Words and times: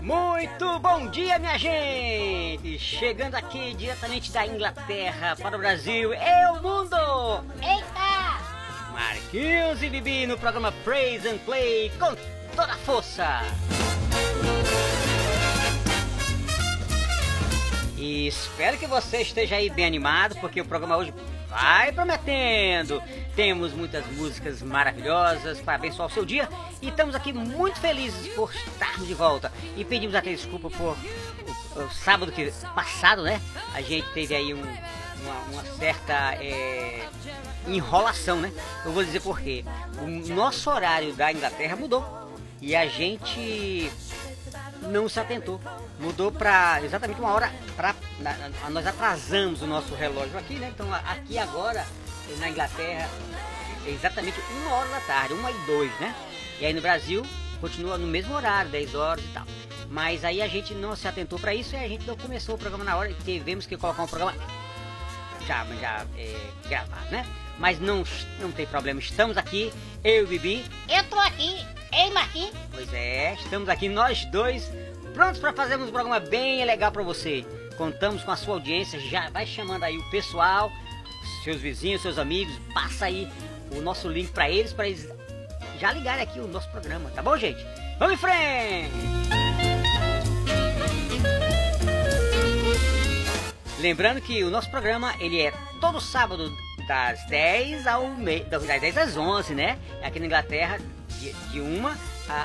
Muito 0.00 0.78
bom 0.78 1.08
dia, 1.08 1.38
minha 1.38 1.58
gente! 1.58 2.78
Chegando 2.78 3.34
aqui 3.34 3.74
diretamente 3.74 4.30
da 4.30 4.46
Inglaterra 4.46 5.36
para 5.36 5.56
o 5.56 5.58
Brasil 5.58 6.12
e 6.14 6.50
o 6.52 6.62
mundo! 6.62 7.44
Eita! 7.60 8.40
Marquinhos 8.92 9.82
e 9.82 9.88
Bibi 9.88 10.26
no 10.26 10.38
programa 10.38 10.72
Praise 10.84 11.28
and 11.28 11.38
Play 11.38 11.90
com 11.98 12.14
toda 12.54 12.72
a 12.72 12.76
força! 12.76 13.42
E 17.96 18.28
espero 18.28 18.78
que 18.78 18.86
você 18.86 19.22
esteja 19.22 19.56
aí 19.56 19.68
bem 19.70 19.86
animado, 19.86 20.36
porque 20.40 20.60
o 20.60 20.64
programa 20.64 20.96
hoje 20.96 21.12
vai 21.50 21.92
prometendo. 21.92 23.02
Temos 23.34 23.72
muitas 23.72 24.06
músicas 24.06 24.62
maravilhosas 24.62 25.60
para 25.60 25.74
abençoar 25.74 26.08
o 26.08 26.12
seu 26.12 26.24
dia 26.24 26.48
e 26.80 26.88
estamos 26.88 27.14
aqui 27.14 27.32
muito 27.32 27.78
felizes 27.80 28.32
por 28.34 28.54
estarmos 28.54 29.06
de 29.06 29.14
volta. 29.14 29.52
E 29.76 29.84
pedimos 29.84 30.14
até 30.14 30.30
desculpa 30.30 30.70
por 30.70 30.96
o, 31.76 31.80
o 31.80 31.90
sábado 31.90 32.30
que 32.30 32.50
passado, 32.74 33.22
né? 33.22 33.40
A 33.74 33.82
gente 33.82 34.08
teve 34.12 34.34
aí 34.34 34.54
um, 34.54 34.62
uma, 34.62 35.34
uma, 35.52 35.64
certa 35.76 36.34
é, 36.34 37.08
enrolação, 37.66 38.40
né? 38.40 38.52
Eu 38.84 38.92
vou 38.92 39.04
dizer 39.04 39.20
por 39.20 39.40
quê. 39.40 39.64
O 40.00 40.06
nosso 40.32 40.70
horário 40.70 41.12
da 41.14 41.32
Inglaterra 41.32 41.74
mudou 41.74 42.30
e 42.60 42.76
a 42.76 42.86
gente 42.86 43.90
não 44.82 45.08
se 45.08 45.20
atentou. 45.20 45.60
Mudou 45.98 46.32
para 46.32 46.82
exatamente 46.82 47.20
uma 47.20 47.32
hora. 47.32 47.52
Pra, 47.76 47.94
nós 48.70 48.86
atrasamos 48.86 49.62
o 49.62 49.66
nosso 49.66 49.94
relógio 49.94 50.38
aqui, 50.38 50.54
né? 50.54 50.70
Então 50.74 50.92
aqui 50.92 51.38
agora, 51.38 51.86
na 52.38 52.48
Inglaterra, 52.48 53.08
é 53.86 53.90
exatamente 53.90 54.40
uma 54.62 54.74
hora 54.74 54.88
da 54.88 55.00
tarde, 55.00 55.34
uma 55.34 55.50
e 55.50 55.58
dois, 55.66 55.92
né? 56.00 56.14
E 56.60 56.66
aí 56.66 56.72
no 56.72 56.80
Brasil 56.80 57.24
continua 57.60 57.98
no 57.98 58.06
mesmo 58.06 58.34
horário, 58.34 58.70
10 58.70 58.94
horas 58.94 59.24
e 59.24 59.28
tal. 59.28 59.44
Mas 59.90 60.24
aí 60.24 60.40
a 60.40 60.48
gente 60.48 60.72
não 60.72 60.94
se 60.96 61.06
atentou 61.06 61.38
para 61.38 61.54
isso 61.54 61.74
e 61.74 61.78
a 61.78 61.88
gente 61.88 62.06
não 62.06 62.16
começou 62.16 62.54
o 62.54 62.58
programa 62.58 62.84
na 62.84 62.96
hora 62.96 63.10
e 63.10 63.14
tivemos 63.14 63.66
que 63.66 63.76
colocar 63.76 64.02
um 64.02 64.06
programa 64.06 64.34
já, 65.46 65.64
já 65.80 66.06
é, 66.16 66.50
gravado, 66.68 67.10
né? 67.10 67.26
Mas 67.60 67.78
não, 67.78 68.02
não 68.40 68.50
tem 68.50 68.66
problema, 68.66 68.98
estamos 68.98 69.36
aqui, 69.36 69.70
eu 70.02 70.24
e 70.24 70.26
Bibi. 70.26 70.64
Eu 70.88 71.04
tô 71.04 71.18
aqui, 71.18 71.54
ei 71.92 72.10
Marquinhos. 72.10 72.56
Pois 72.72 72.92
é, 72.94 73.34
estamos 73.34 73.68
aqui 73.68 73.86
nós 73.86 74.24
dois, 74.24 74.72
prontos 75.12 75.38
para 75.38 75.52
fazermos 75.52 75.88
um 75.88 75.92
programa 75.92 76.18
bem 76.18 76.64
legal 76.64 76.90
para 76.90 77.02
você. 77.02 77.44
Contamos 77.76 78.24
com 78.24 78.30
a 78.30 78.36
sua 78.36 78.54
audiência, 78.54 78.98
já 78.98 79.28
vai 79.28 79.46
chamando 79.46 79.84
aí 79.84 79.98
o 79.98 80.10
pessoal, 80.10 80.72
seus 81.44 81.60
vizinhos, 81.60 82.00
seus 82.00 82.18
amigos, 82.18 82.58
passa 82.72 83.04
aí 83.04 83.30
o 83.72 83.82
nosso 83.82 84.08
link 84.08 84.32
para 84.32 84.50
eles, 84.50 84.72
para 84.72 84.88
eles 84.88 85.06
já 85.78 85.92
ligarem 85.92 86.22
aqui 86.22 86.40
o 86.40 86.48
nosso 86.48 86.70
programa, 86.70 87.10
tá 87.10 87.22
bom, 87.22 87.36
gente? 87.36 87.62
Vamos 87.98 88.14
em 88.14 88.16
frente! 88.16 88.90
Lembrando 93.80 94.20
que 94.22 94.42
o 94.44 94.50
nosso 94.50 94.70
programa 94.70 95.14
ele 95.20 95.40
é 95.40 95.52
todo 95.80 96.00
sábado 96.00 96.50
das 96.86 97.24
10 97.26 97.86
ao 97.86 98.08
meio, 98.08 98.44
das 98.46 98.62
10 98.62 98.96
às 98.96 99.16
11, 99.16 99.54
né? 99.54 99.78
Aqui 100.02 100.18
na 100.18 100.26
Inglaterra, 100.26 100.78
de, 101.18 101.32
de 101.32 101.60
1 101.60 101.86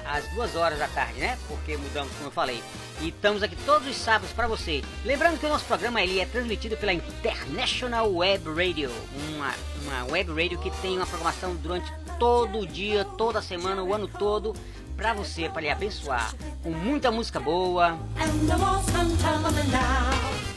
às 0.05 0.27
2 0.33 0.55
horas 0.55 0.79
da 0.79 0.87
tarde, 0.87 1.19
né? 1.19 1.37
Porque 1.47 1.77
mudamos, 1.77 2.11
como 2.13 2.27
eu 2.27 2.31
falei. 2.31 2.61
E 3.01 3.09
estamos 3.09 3.43
aqui 3.43 3.55
todos 3.65 3.87
os 3.87 3.95
sábados 3.95 4.31
para 4.31 4.47
você. 4.47 4.83
Lembrando 5.03 5.39
que 5.39 5.45
o 5.45 5.49
nosso 5.49 5.65
programa 5.65 6.01
ele 6.01 6.19
é 6.19 6.25
transmitido 6.25 6.77
pela 6.77 6.93
International 6.93 8.11
Web 8.13 8.45
Radio, 8.49 8.91
uma, 9.29 9.53
uma 9.83 10.11
web 10.11 10.31
radio 10.31 10.59
que 10.59 10.71
tem 10.81 10.95
uma 10.95 11.05
programação 11.05 11.55
durante 11.55 11.91
todo 12.17 12.59
o 12.59 12.67
dia, 12.67 13.03
toda 13.17 13.39
a 13.39 13.41
semana, 13.41 13.83
o 13.83 13.93
ano 13.93 14.07
todo 14.07 14.53
para 14.95 15.13
você, 15.13 15.49
para 15.49 15.61
lhe 15.61 15.69
abençoar, 15.69 16.33
com 16.63 16.69
muita 16.69 17.11
música 17.11 17.39
boa, 17.39 17.97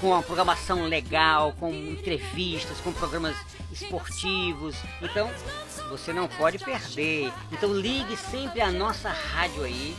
com 0.00 0.08
uma 0.08 0.22
programação 0.22 0.84
legal, 0.84 1.52
com 1.58 1.72
entrevistas, 1.72 2.78
com 2.80 2.92
programas 2.92 3.36
esportivos. 3.72 4.76
Então, 5.02 5.30
você 5.90 6.12
não 6.12 6.28
pode 6.28 6.58
perder. 6.58 7.32
Então, 7.52 7.72
ligue 7.72 8.16
sempre 8.16 8.60
a 8.60 8.70
nossa 8.70 9.10
rádio 9.10 9.64
aí, 9.64 9.96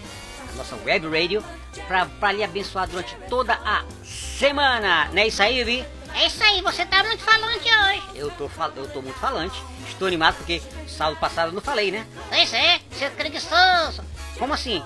a 0.52 0.56
nossa 0.56 0.76
web 0.86 1.08
radio, 1.08 1.44
para 1.88 2.32
lhe 2.32 2.44
abençoar 2.44 2.88
durante 2.88 3.16
toda 3.30 3.54
a 3.54 3.84
semana. 4.04 5.10
Não 5.12 5.22
é 5.22 5.28
isso 5.28 5.44
aí, 5.44 5.64
Vi? 5.64 5.86
É 6.16 6.26
isso 6.26 6.44
aí, 6.44 6.62
você 6.62 6.86
tá 6.86 7.04
muito 7.04 7.24
falante 7.24 7.70
hoje. 7.70 8.04
Eu 8.16 8.32
tô, 8.32 8.50
eu 8.76 8.90
tô 8.90 9.02
muito 9.02 9.20
falante. 9.20 9.62
Estou 9.88 10.08
animado 10.08 10.38
porque 10.38 10.62
sábado 10.88 11.20
passado 11.20 11.50
eu 11.50 11.54
não 11.54 11.62
falei, 11.62 11.92
né? 11.92 12.06
Pois 12.30 12.52
é, 12.54 12.80
seu 12.92 13.12
preguiçoso. 13.12 14.04
Como 14.40 14.54
assim? 14.54 14.82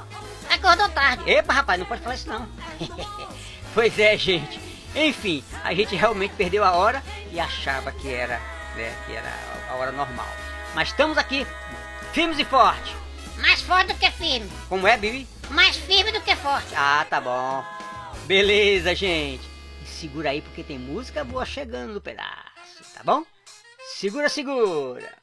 Acordou 0.49 0.89
tarde. 0.89 1.29
Epa, 1.29 1.53
rapaz, 1.53 1.79
não 1.79 1.85
pode 1.85 2.01
falar 2.01 2.15
isso 2.15 2.27
não. 2.27 2.49
pois 3.73 3.97
é, 3.99 4.17
gente. 4.17 4.59
Enfim, 4.95 5.43
a 5.63 5.73
gente 5.73 5.95
realmente 5.95 6.33
perdeu 6.33 6.63
a 6.63 6.71
hora 6.71 7.03
e 7.31 7.39
achava 7.39 7.91
que 7.91 8.11
era, 8.11 8.39
né, 8.75 8.95
que 9.05 9.13
era 9.13 9.31
a 9.69 9.75
hora 9.75 9.91
normal. 9.91 10.27
Mas 10.73 10.89
estamos 10.89 11.17
aqui, 11.17 11.45
firmes 12.11 12.39
e 12.39 12.45
fortes. 12.45 12.93
Mais 13.37 13.61
forte 13.61 13.93
do 13.93 13.99
que 13.99 14.09
firme. 14.11 14.49
Como 14.69 14.87
é, 14.87 14.97
Bibi? 14.97 15.27
Mais 15.49 15.75
firme 15.77 16.11
do 16.11 16.21
que 16.21 16.35
forte. 16.35 16.73
Ah, 16.75 17.05
tá 17.09 17.21
bom. 17.21 17.63
Beleza, 18.25 18.95
gente. 18.95 19.43
Segura 19.85 20.31
aí 20.31 20.41
porque 20.41 20.63
tem 20.63 20.79
música 20.79 21.23
boa 21.23 21.45
chegando 21.45 21.93
no 21.93 22.01
pedaço, 22.01 22.83
tá 22.93 23.01
bom? 23.03 23.23
Segura, 23.95 24.29
segura. 24.29 25.22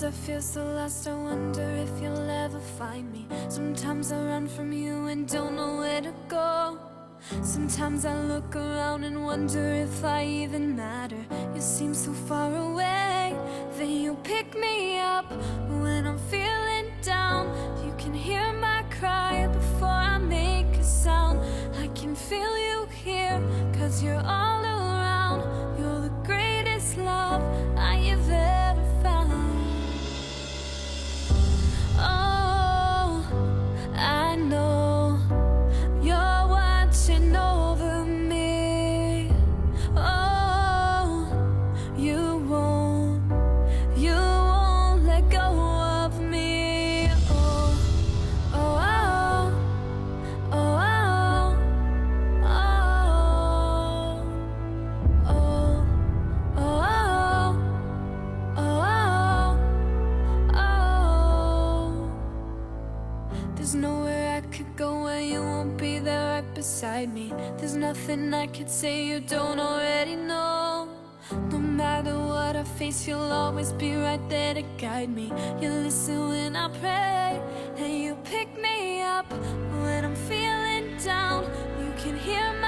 Sometimes 0.00 0.18
I 0.18 0.26
feel 0.26 0.40
so 0.40 0.64
lost, 0.64 1.08
I 1.08 1.14
wonder 1.14 1.76
if 1.76 2.00
you'll 2.00 2.30
ever 2.30 2.58
find 2.58 3.12
me. 3.12 3.26
Sometimes 3.50 4.10
I 4.12 4.24
run 4.24 4.48
from 4.48 4.72
you 4.72 5.08
and 5.08 5.28
don't 5.28 5.56
know 5.56 5.76
where 5.76 6.00
to 6.00 6.14
go. 6.26 6.78
Sometimes 7.42 8.06
I 8.06 8.18
look 8.18 8.56
around 8.56 9.04
and 9.04 9.22
wonder 9.22 9.62
if 9.74 10.02
I 10.02 10.24
even 10.24 10.74
matter. 10.74 11.22
You 11.54 11.60
seem 11.60 11.92
so 11.92 12.14
far 12.14 12.50
away. 12.56 13.36
Then 13.76 13.90
you 13.90 14.14
pick 14.24 14.58
me 14.58 14.98
up 15.00 15.30
when 15.82 16.06
I'm 16.06 16.18
feeling 16.30 16.90
down. 17.02 17.44
You 17.84 17.92
can 17.98 18.14
hear 18.14 18.54
my 18.54 18.82
cry 18.98 19.48
before 19.48 19.98
I 20.14 20.16
make 20.16 20.78
a 20.78 20.82
sound. 20.82 21.40
I 21.78 21.88
can 21.88 22.14
feel 22.14 22.56
you 22.56 22.88
here, 23.04 23.38
cause 23.74 24.02
you're 24.02 24.24
all 24.24 24.49
I 68.40 68.46
could 68.46 68.70
say 68.70 69.04
you 69.04 69.20
don't 69.20 69.60
already 69.60 70.16
know. 70.16 70.88
No 71.50 71.58
matter 71.58 72.16
what 72.16 72.56
I 72.56 72.64
face, 72.64 73.06
you'll 73.06 73.30
always 73.30 73.70
be 73.72 73.94
right 73.96 74.26
there 74.30 74.54
to 74.54 74.62
guide 74.78 75.10
me. 75.10 75.30
You 75.60 75.68
listen 75.68 76.30
when 76.30 76.56
I 76.56 76.68
pray, 76.80 77.38
and 77.76 78.02
you 78.02 78.14
pick 78.24 78.48
me 78.58 79.02
up 79.02 79.30
when 79.82 80.06
I'm 80.06 80.16
feeling 80.16 80.96
down. 81.04 81.44
You 81.82 81.92
can 82.02 82.16
hear 82.18 82.54
my 82.54 82.59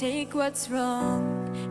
take 0.00 0.34
what's 0.34 0.70
wrong 0.70 1.22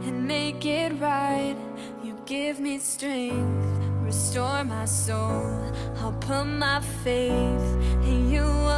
and 0.06 0.28
make 0.28 0.64
it 0.64 0.92
right. 1.02 1.56
You 2.04 2.16
give 2.28 2.60
me 2.60 2.78
strength, 2.78 3.82
restore 4.04 4.64
my 4.64 4.86
soul. 4.86 5.50
I'll 5.98 6.14
put 6.14 6.46
my 6.46 6.80
faith 7.04 7.74
in 8.06 8.30
you 8.30 8.69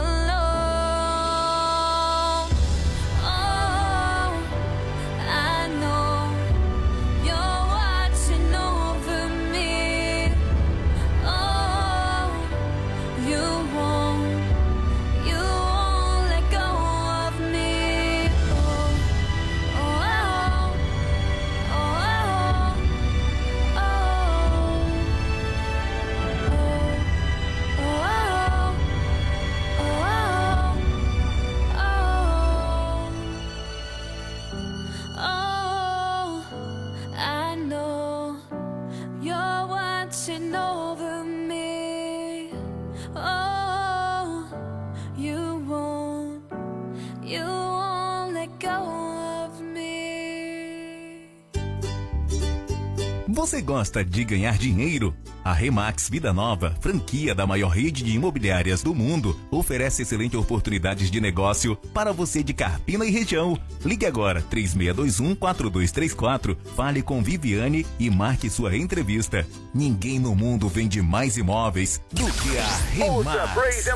Você 53.52 53.62
gosta 53.62 54.02
de 54.02 54.24
ganhar 54.24 54.58
dinheiro? 54.58 55.14
A 55.43 55.54
Remax 55.54 56.08
Vida 56.10 56.32
Nova, 56.32 56.75
franquia 56.80 57.34
da 57.34 57.47
maior 57.47 57.69
rede 57.69 58.04
de 58.04 58.12
imobiliárias 58.12 58.84
do 58.84 58.93
mundo, 58.93 59.36
oferece 59.49 60.04
excelentes 60.04 60.39
oportunidades 60.39 61.10
de 61.10 61.19
negócio 61.19 61.75
para 61.93 62.13
você 62.13 62.43
de 62.43 62.54
Carpina 62.54 63.04
e 63.06 63.12
região. 63.12 63.60
Ligue 63.84 64.06
agora 64.06 64.43
3621-4234, 64.51 66.56
fale 66.75 67.01
com 67.01 67.23
Viviane 67.23 67.84
e 67.99 68.10
marque 68.10 68.49
sua 68.49 68.77
entrevista. 68.77 69.45
Ninguém 69.73 70.19
no 70.19 70.36
mundo 70.36 70.69
vende 70.69 71.01
mais 71.01 71.38
imóveis 71.38 71.99
do 72.12 72.25
que 72.25 72.58
a 72.58 72.67
Remax. 72.93 73.89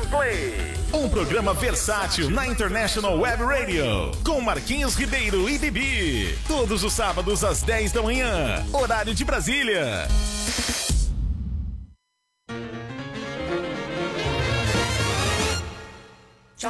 Um 0.92 1.08
programa 1.08 1.54
versátil 1.54 2.28
na 2.30 2.46
International 2.46 3.18
Web 3.18 3.42
Radio, 3.44 4.12
com 4.24 4.40
Marquinhos 4.40 4.94
Ribeiro 4.96 5.48
e 5.48 5.58
Bibi. 5.58 6.36
Todos 6.48 6.82
os 6.82 6.92
sábados 6.92 7.44
às 7.44 7.62
10 7.62 7.92
da 7.92 8.02
manhã, 8.02 8.64
horário 8.72 9.14
de 9.14 9.24
Brasília. 9.24 10.08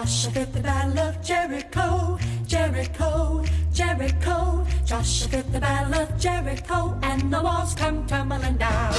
Joshua 0.07 0.47
the 0.47 0.61
battle 0.61 0.99
of 1.01 1.21
Jericho, 1.21 2.17
Jericho, 2.47 3.43
Jericho. 3.73 4.65
Joshua 4.85 5.43
the 5.43 5.59
battle 5.59 6.01
of 6.01 6.17
Jericho, 6.17 6.97
and 7.03 7.29
the 7.29 7.43
walls 7.43 7.75
come 7.75 8.07
tumbling 8.07 8.57
down. 8.57 8.93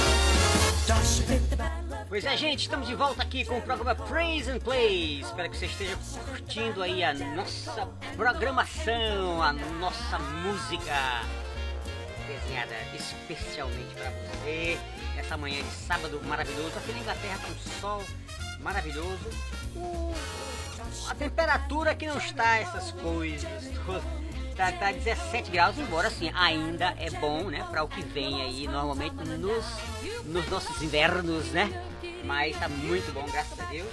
Pois 2.10 2.26
é, 2.26 2.36
gente, 2.36 2.60
estamos 2.64 2.86
de 2.86 2.94
volta 2.94 3.22
aqui 3.22 3.42
com 3.46 3.56
o 3.56 3.62
programa 3.62 3.94
Praise 3.94 4.50
and 4.50 4.58
Play. 4.58 5.20
Espero 5.20 5.48
que 5.48 5.56
você 5.56 5.64
esteja 5.64 5.96
curtindo 6.26 6.82
aí 6.82 7.02
a 7.02 7.14
nossa 7.14 7.86
programação, 8.14 9.42
a 9.42 9.54
nossa 9.54 10.18
música 10.18 11.22
desenhada 12.26 12.74
especialmente 12.94 13.94
para 13.94 14.10
você. 14.10 14.78
Nessa 15.16 15.38
manhã 15.38 15.62
de 15.62 15.70
sábado 15.70 16.20
maravilhoso. 16.26 16.76
Aqui 16.76 16.92
na 16.92 16.98
Inglaterra 16.98 17.38
um 17.50 17.80
sol 17.80 18.04
maravilhoso. 18.60 19.30
O- 19.74 20.12
a 21.08 21.14
temperatura 21.14 21.94
que 21.94 22.06
não 22.06 22.18
está 22.18 22.58
essas 22.58 22.92
coisas. 22.92 23.48
todas. 23.84 24.18
Tá, 24.58 24.72
tá 24.72 24.90
17 24.90 25.52
graus, 25.52 25.78
embora 25.78 26.08
assim 26.08 26.32
ainda 26.34 26.92
é 26.98 27.08
bom, 27.10 27.44
né? 27.44 27.64
Para 27.70 27.84
o 27.84 27.88
que 27.88 28.02
vem 28.02 28.42
aí 28.42 28.66
normalmente 28.66 29.14
nos, 29.14 29.64
nos 30.24 30.48
nossos 30.48 30.82
invernos, 30.82 31.46
né? 31.52 31.70
Mas 32.24 32.58
tá 32.58 32.68
muito 32.68 33.12
bom, 33.12 33.24
graças 33.30 33.58
a 33.60 33.64
Deus. 33.66 33.88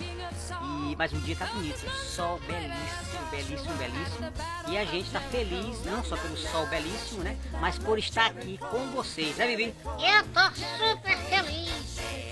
E 0.89 0.95
mais 0.95 1.13
um 1.13 1.19
dia 1.19 1.35
tá 1.35 1.45
bonito, 1.45 1.87
sol 2.07 2.39
belíssimo, 2.47 3.25
belíssimo, 3.29 3.73
belíssimo. 3.75 4.33
E 4.67 4.77
a 4.79 4.85
gente 4.85 5.11
tá 5.11 5.19
feliz, 5.19 5.85
não 5.85 6.03
só 6.03 6.17
pelo 6.17 6.35
sol 6.35 6.65
belíssimo, 6.65 7.23
né? 7.23 7.37
Mas 7.61 7.77
por 7.77 7.99
estar 7.99 8.25
aqui 8.25 8.57
com 8.57 8.87
vocês, 8.91 9.37
né, 9.37 9.45
Bibi? 9.45 9.75
Eu 9.85 10.23
tô 10.33 10.49
super 10.55 11.17
feliz. 11.29 11.74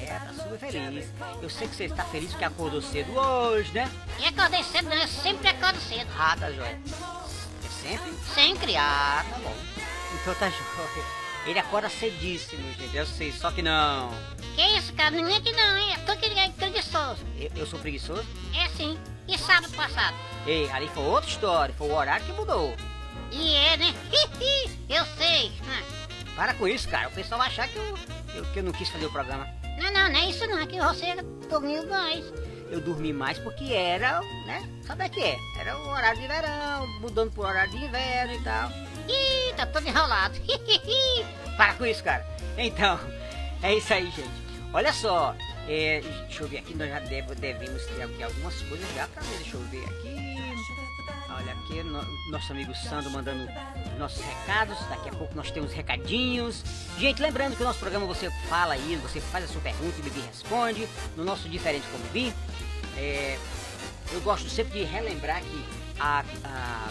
É, 0.04 0.20
tá 0.20 0.34
super 0.34 0.58
feliz. 0.60 1.08
Eu 1.42 1.50
sei 1.50 1.68
que 1.68 1.76
você 1.76 1.86
está 1.86 2.04
feliz 2.06 2.30
porque 2.32 2.46
acordou 2.46 2.82
cedo 2.82 3.12
hoje, 3.18 3.72
né? 3.74 3.90
E 4.20 4.26
acordei 4.26 4.64
cedo, 4.64 4.90
né? 4.90 5.04
Eu 5.04 5.08
sempre 5.08 5.48
acordo 5.48 5.80
cedo. 5.80 6.10
Ah, 6.18 6.36
tá 6.40 6.52
joia. 6.52 6.80
É 7.66 7.70
sempre? 7.82 8.14
Sempre. 8.34 8.76
Ah, 8.78 9.26
tá 9.30 9.38
bom. 9.40 9.56
Então 10.22 10.34
tá 10.36 10.50
joia. 10.52 11.24
Ele 11.46 11.60
acorda 11.60 11.90
cedíssimo, 11.90 12.64
gente, 12.80 12.96
eu 12.96 13.06
sei, 13.06 13.30
só 13.34 13.52
que 13.52 13.62
não. 13.62 14.10
Que 14.56 14.62
isso, 14.78 14.94
cara? 14.94 15.12
Não 15.12 15.28
é 15.28 15.42
que 15.42 15.52
não, 15.52 15.76
hein? 15.78 15.94
Eu 15.98 16.06
tô 16.06 16.16
que 16.16 16.26
é 16.28 16.50
preguiçoso. 16.50 17.20
Eu, 17.38 17.52
eu 17.58 17.66
sou 17.68 17.78
preguiçoso? 17.80 18.26
É 18.56 18.70
sim. 18.70 18.98
E 19.28 19.38
sábado 19.38 19.70
passado? 19.74 20.16
Ei, 20.48 20.70
ali 20.72 20.88
foi 20.94 21.04
outra 21.04 21.30
história, 21.30 21.76
foi 21.78 21.90
o 21.90 21.94
horário 21.96 22.26
que 22.26 22.32
mudou. 22.32 22.74
E 23.32 23.56
é, 23.56 23.76
né? 23.76 23.94
eu 24.90 25.06
sei. 25.18 25.52
Ah, 25.68 25.84
Para 26.36 26.54
com 26.54 26.66
isso, 26.66 26.88
cara, 26.88 27.10
o 27.10 27.12
pessoal 27.12 27.40
vai 27.40 27.50
achar 27.50 27.68
que 27.68 27.76
eu, 27.76 27.98
eu- 28.36 28.46
que 28.46 28.60
eu 28.60 28.64
não 28.64 28.72
quis 28.72 28.88
fazer 28.88 29.06
o 29.06 29.12
programa. 29.12 29.46
Não, 29.78 29.92
não, 29.94 30.10
não 30.12 30.20
é 30.20 30.30
isso 30.30 30.46
não. 30.48 30.60
É 30.60 30.66
que 30.68 30.80
você 30.80 31.16
dormiu 31.50 31.88
mais. 31.88 32.24
Eu 32.70 32.82
dormi 32.82 33.14
mais 33.14 33.38
porque 33.40 33.72
era, 33.74 34.20
né? 34.48 34.68
Sabe 34.88 35.06
o 35.06 35.10
que 35.10 35.20
é? 35.22 35.38
Era 35.60 35.78
o 35.78 35.88
horário 35.90 36.20
de 36.20 36.28
verão, 36.28 36.88
mudando 37.00 37.32
pro 37.32 37.44
horário 37.44 37.72
de 37.72 37.78
inverno 37.86 38.34
e 38.34 38.44
tal. 38.44 38.70
Ih, 39.08 39.54
tá 39.56 39.66
todo 39.68 39.88
enrolado. 39.88 40.36
Para 41.58 41.74
com 41.76 41.86
isso, 41.86 42.04
cara. 42.04 42.26
Então, 42.58 43.00
é 43.62 43.76
isso 43.76 43.94
aí, 43.94 44.06
gente. 44.12 44.44
Olha 44.74 44.92
só, 44.92 45.36
é, 45.68 46.02
deixa 46.26 46.44
eu 46.44 46.48
ver 46.48 46.58
aqui, 46.60 46.74
nós 46.76 46.90
já 46.90 47.00
deve- 47.00 47.36
devemos 47.36 47.86
ter 47.86 48.02
aqui 48.02 48.24
algumas 48.24 48.60
coisas 48.64 48.88
já 48.96 49.08
pra 49.08 49.22
ver. 49.22 49.38
Deixa 49.38 49.56
eu 49.58 49.62
ver 49.66 49.86
aqui. 49.86 50.23
Olha 51.44 51.54
aqui, 51.54 51.84
no- 51.84 52.32
nosso 52.32 52.52
amigo 52.54 52.74
Sandro 52.74 53.12
mandando 53.12 53.44
os 53.92 54.00
nossos 54.00 54.24
recados. 54.24 54.78
Daqui 54.90 55.10
a 55.10 55.12
pouco 55.12 55.36
nós 55.36 55.52
temos 55.52 55.72
recadinhos. 55.74 56.64
Gente, 56.98 57.22
lembrando 57.22 57.56
que 57.56 57.62
o 57.62 57.66
nosso 57.66 57.80
programa 57.80 58.06
você 58.06 58.30
fala 58.48 58.74
aí, 58.74 58.96
você 59.02 59.20
faz 59.20 59.46
a 59.46 59.48
sua 59.48 59.62
pergunta 59.62 59.96
e 59.98 60.00
o 60.00 60.04
Bibi 60.04 60.22
responde. 60.22 60.88
No 61.18 61.24
nosso 61.24 61.50
Diferente 61.50 61.86
com 61.88 61.98
o 61.98 62.02
Bibi. 62.02 62.34
É, 62.98 63.38
eu 64.12 64.22
gosto 64.22 64.50
sempre 64.50 64.80
de 64.80 64.86
relembrar 64.86 65.42
que 65.42 65.66
a- 66.00 66.24
a 66.46 66.90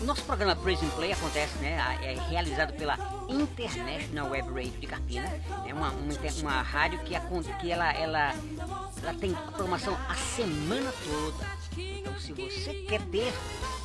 o 0.00 0.04
nosso 0.04 0.22
programa 0.24 0.56
Praise 0.56 0.84
and 0.84 0.88
Play 0.90 1.12
acontece, 1.12 1.56
né? 1.58 1.78
a- 1.80 1.94
É 2.04 2.14
realizado 2.28 2.72
pela 2.72 2.98
International 3.28 4.30
Web 4.30 4.48
Radio 4.48 4.80
de 4.80 4.86
Carpina. 4.88 5.28
É 5.64 5.72
uma, 5.72 5.90
uma, 5.90 6.14
uma 6.40 6.62
rádio 6.62 6.98
que, 7.00 7.14
acon- 7.14 7.42
que 7.60 7.70
ela, 7.70 7.92
ela, 7.92 8.34
ela 9.00 9.14
tem 9.20 9.32
programação 9.54 9.96
a 10.08 10.14
semana 10.16 10.92
toda. 11.04 11.61
Então, 11.76 12.18
se 12.18 12.32
você 12.32 12.74
quer 12.88 13.00
ter 13.02 13.32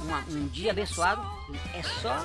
uma- 0.01 0.23
um 0.29 0.47
dia 0.47 0.71
abençoado, 0.71 1.21
é 1.73 1.81
só 2.01 2.23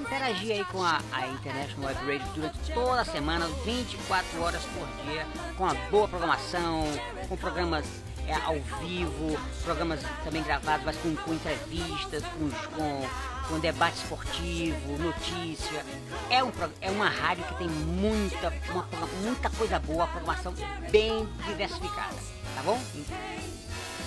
interagir 0.00 0.52
aí 0.52 0.64
com 0.66 0.82
a, 0.82 1.00
a 1.12 1.26
International 1.28 1.88
Web 1.88 2.06
Radio 2.18 2.32
durante 2.34 2.72
toda 2.72 3.00
a 3.00 3.04
semana, 3.04 3.46
24 3.64 4.40
horas 4.42 4.62
por 4.64 4.86
dia, 5.04 5.26
com 5.56 5.66
a 5.66 5.74
boa 5.90 6.08
programação, 6.08 6.84
com 7.28 7.36
programas 7.36 7.84
é, 8.26 8.34
ao 8.34 8.54
vivo, 8.80 9.36
programas 9.64 10.00
também 10.24 10.42
gravados, 10.44 10.84
mas 10.86 10.96
com, 10.98 11.14
com 11.16 11.34
entrevistas, 11.34 12.22
com, 12.24 12.48
com, 12.76 13.08
com 13.48 13.58
debate 13.58 13.96
esportivo, 13.96 14.96
notícia. 14.98 15.84
É, 16.30 16.42
um, 16.44 16.52
é 16.80 16.90
uma 16.90 17.08
rádio 17.08 17.44
que 17.44 17.54
tem 17.56 17.68
muita, 17.68 18.52
uma, 18.70 18.86
muita 19.22 19.50
coisa 19.50 19.78
boa, 19.80 20.06
programação 20.06 20.54
bem 20.90 21.28
diversificada, 21.46 22.14
tá 22.54 22.62
bom? 22.62 22.80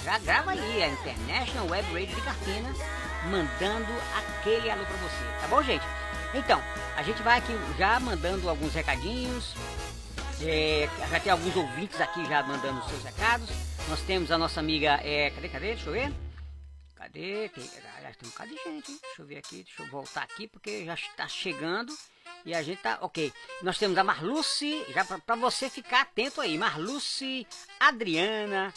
Já 0.06 0.20
grava 0.20 0.52
aí 0.52 0.84
a 0.84 0.88
International 0.88 1.68
Web 1.68 1.88
Radio 1.92 2.16
de 2.16 2.22
Carpina, 2.22 2.72
mandando 3.26 3.92
aquele 4.16 4.70
alô 4.70 4.86
pra 4.86 4.98
você, 4.98 5.42
tá 5.42 5.48
bom, 5.48 5.64
gente? 5.64 5.84
Então, 6.32 6.62
a 6.96 7.02
gente 7.02 7.24
vai 7.24 7.40
aqui 7.40 7.54
já 7.76 8.00
mandando 8.00 8.48
alguns 8.48 8.72
recadinhos. 8.76 9.56
É, 10.40 10.88
já 11.10 11.20
tem 11.20 11.32
alguns 11.32 11.56
ouvintes 11.56 12.00
aqui 12.00 12.24
já 12.28 12.44
mandando 12.44 12.88
seus 12.88 13.04
recados. 13.04 13.50
Nós 13.90 14.00
temos 14.02 14.30
a 14.30 14.38
nossa 14.38 14.60
amiga. 14.60 15.00
É, 15.04 15.32
cadê, 15.32 15.50
cadê? 15.50 15.68
Deixa 15.74 15.90
eu 15.90 15.94
ver. 15.94 16.14
Cadê? 16.96 17.50
Ah, 18.06 18.12
tem 18.14 18.28
um 18.28 18.30
bocado 18.30 18.52
de 18.52 18.58
gente, 18.58 18.92
hein? 18.92 19.00
Deixa 19.02 19.22
eu 19.24 19.26
ver 19.26 19.38
aqui, 19.38 19.64
deixa 19.64 19.82
eu 19.82 19.88
voltar 19.88 20.22
aqui, 20.22 20.48
porque 20.48 20.86
já 20.86 20.94
está 20.94 21.28
chegando. 21.28 21.92
E 22.46 22.54
a 22.54 22.62
gente 22.62 22.80
tá. 22.80 23.00
Ok. 23.02 23.34
Nós 23.64 23.80
temos 23.80 23.98
a 23.98 24.04
Marluce, 24.04 24.86
já 24.90 25.04
pra 25.04 25.36
você 25.36 25.68
ficar 25.68 26.02
atento 26.02 26.42
aí. 26.42 26.60
Marluce, 26.60 27.48
Adriana, 27.80 28.72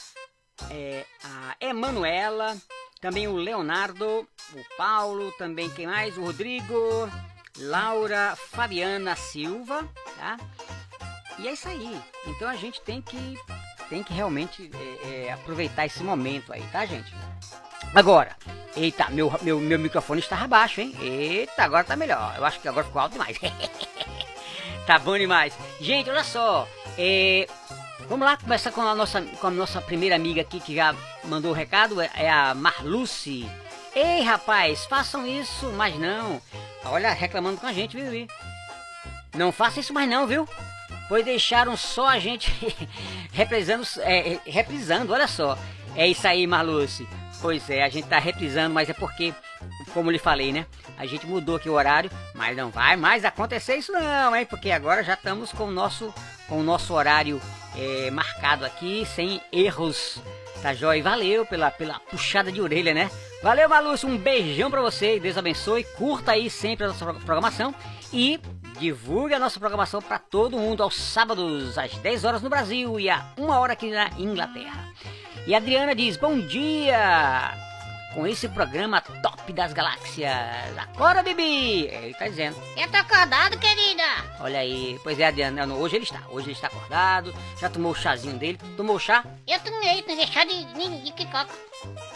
é, 0.71 1.05
a 1.25 1.57
Emanuela, 1.61 2.57
também 3.01 3.29
o 3.29 3.37
Leonardo, 3.37 4.27
o 4.53 4.77
Paulo, 4.77 5.33
também 5.33 5.71
quem 5.71 5.87
mais? 5.87 6.17
O 6.17 6.25
Rodrigo, 6.25 7.09
Laura, 7.59 8.37
Fabiana 8.37 9.15
Silva, 9.17 9.89
tá? 10.17 10.37
E 11.39 11.47
é 11.47 11.53
isso 11.53 11.69
aí. 11.69 12.01
Então 12.27 12.49
a 12.49 12.57
gente 12.57 12.81
tem 12.81 13.01
que 13.01 13.39
tem 13.89 14.03
que 14.03 14.13
realmente 14.13 14.71
é, 14.75 15.27
é, 15.27 15.33
aproveitar 15.33 15.87
esse 15.87 16.03
momento 16.03 16.53
aí, 16.53 16.63
tá, 16.71 16.85
gente? 16.85 17.15
Agora, 17.95 18.37
eita, 18.77 19.09
meu, 19.11 19.33
meu, 19.41 19.59
meu 19.59 19.79
microfone 19.79 20.21
estava 20.21 20.47
baixo, 20.47 20.81
hein? 20.81 20.95
Eita, 21.01 21.63
agora 21.63 21.85
tá 21.85 21.97
melhor. 21.97 22.35
Eu 22.37 22.45
acho 22.45 22.61
que 22.61 22.69
agora 22.69 22.85
ficou 22.85 23.01
alto 23.01 23.13
demais. 23.13 23.39
tá 24.87 24.99
bom 24.99 25.17
demais. 25.17 25.57
Gente, 25.81 26.11
olha 26.11 26.25
só. 26.25 26.69
é, 26.99 27.47
vamos 28.09 28.27
lá 28.27 28.37
começar 28.37 28.73
com 28.73 28.81
a 28.81 28.95
nossa, 28.95 29.23
com 29.23 29.47
a 29.47 29.51
nossa 29.51 29.81
primeira 29.81 30.17
amiga 30.17 30.41
aqui 30.41 30.61
que 30.61 30.75
já 30.75 30.95
mandou 31.25 31.51
o 31.51 31.55
recado. 31.55 32.01
É, 32.01 32.11
é 32.15 32.31
a 32.31 32.55
Marluce. 32.55 33.49
Ei, 33.95 34.23
rapaz, 34.23 34.85
façam 34.87 35.27
isso, 35.27 35.73
mas 35.73 35.99
não. 35.99 36.41
Olha, 36.85 37.13
reclamando 37.13 37.59
com 37.59 37.67
a 37.67 37.73
gente, 37.73 37.97
viu, 37.97 38.11
viu? 38.11 38.27
Não 39.37 39.53
faça 39.53 39.81
isso 39.81 39.93
mais 39.93 40.09
não, 40.09 40.27
viu? 40.27 40.49
Pois 41.09 41.25
deixaram 41.25 41.77
só 41.77 42.07
a 42.07 42.19
gente 42.19 42.53
reprisando, 43.33 43.87
é, 44.01 44.39
reprisando, 44.47 45.13
olha 45.13 45.27
só. 45.27 45.59
É 45.97 46.07
isso 46.07 46.27
aí, 46.27 46.47
Marluce. 46.47 47.09
Pois 47.41 47.69
é, 47.71 47.83
a 47.83 47.89
gente 47.89 48.09
tá 48.09 48.19
reprisando, 48.19 48.75
mas 48.75 48.89
é 48.89 48.93
porque, 48.93 49.35
como 49.95 50.11
lhe 50.11 50.19
falei, 50.19 50.53
né? 50.53 50.67
A 50.97 51.07
gente 51.07 51.27
mudou 51.27 51.57
aqui 51.57 51.69
o 51.69 51.75
horário, 51.75 52.11
mas 52.35 52.57
não 52.57 52.71
vai 52.71 52.97
mais 52.97 53.25
acontecer 53.25 53.77
isso 53.77 53.93
não, 53.93 54.35
hein? 54.35 54.47
Porque 54.47 54.71
agora 54.71 55.03
já 55.05 55.15
estamos 55.15 55.53
com 55.53 55.65
o 55.65 55.71
nosso, 55.71 56.13
com 56.49 56.59
o 56.61 56.63
nosso 56.63 56.93
horário 56.95 57.41
é, 57.77 58.11
marcado 58.11 58.65
aqui, 58.65 59.07
sem 59.15 59.41
erros. 59.53 60.21
Tá 60.63 60.75
jóia? 60.75 60.99
E 60.99 61.03
Valeu 61.03 61.47
pela, 61.47 61.71
pela 61.71 62.01
puxada 62.01 62.51
de 62.51 62.61
orelha, 62.61 62.93
né? 62.93 63.09
Valeu, 63.43 63.69
Marluce. 63.69 64.05
Um 64.05 64.19
beijão 64.19 64.69
pra 64.69 64.81
você. 64.81 65.21
Deus 65.21 65.39
abençoe. 65.39 65.85
Curta 65.85 66.33
aí 66.33 66.51
sempre 66.51 66.85
a 66.85 66.89
nossa 66.89 67.05
pro- 67.05 67.15
programação. 67.21 67.73
E 68.13 68.41
divulgue 68.81 69.35
a 69.35 69.39
nossa 69.39 69.61
programação 69.61 70.03
para 70.03 70.19
todo 70.19 70.57
mundo 70.59 70.83
aos 70.83 70.97
sábados, 70.97 71.79
às 71.79 71.93
10 71.99 72.25
horas 72.25 72.43
no 72.43 72.51
Brasil 72.51 72.99
e 72.99 73.09
a 73.09 73.25
1 73.39 73.49
hora 73.51 73.75
aqui 73.75 73.89
na 73.91 74.11
Inglaterra. 74.19 74.89
E 75.47 75.55
a 75.55 75.59
Adriana 75.59 75.95
diz: 75.95 76.17
Bom 76.17 76.41
dia! 76.41 77.68
Com 78.19 78.27
esse 78.27 78.49
programa 78.49 79.01
top 79.01 79.53
das 79.53 79.73
galáxias. 79.73 80.77
Acorda, 80.77 81.23
Bibi! 81.23 81.85
Ele 81.85 82.13
tá 82.15 82.27
dizendo. 82.27 82.61
Eu 82.77 82.91
tô 82.91 82.97
acordado, 82.97 83.57
querida. 83.61 84.03
Olha 84.41 84.59
aí. 84.59 84.99
Pois 85.05 85.21
é, 85.21 85.29
Adriana. 85.29 85.65
Não, 85.65 85.79
hoje 85.79 85.95
ele 85.95 86.03
está. 86.03 86.25
Hoje 86.29 86.47
ele 86.47 86.55
está 86.55 86.67
acordado. 86.67 87.33
Já 87.61 87.71
tomou 87.71 87.93
o 87.93 87.95
chazinho 87.95 88.37
dele. 88.37 88.59
Tomou 88.77 88.97
o 88.97 88.99
chá? 88.99 89.25
Eu 89.47 89.61
tomei, 89.61 90.03
tem 90.03 90.17
deixar 90.17 90.45
de, 90.45 90.65
de, 90.65 91.05
de 91.05 91.13
picoca. 91.13 91.49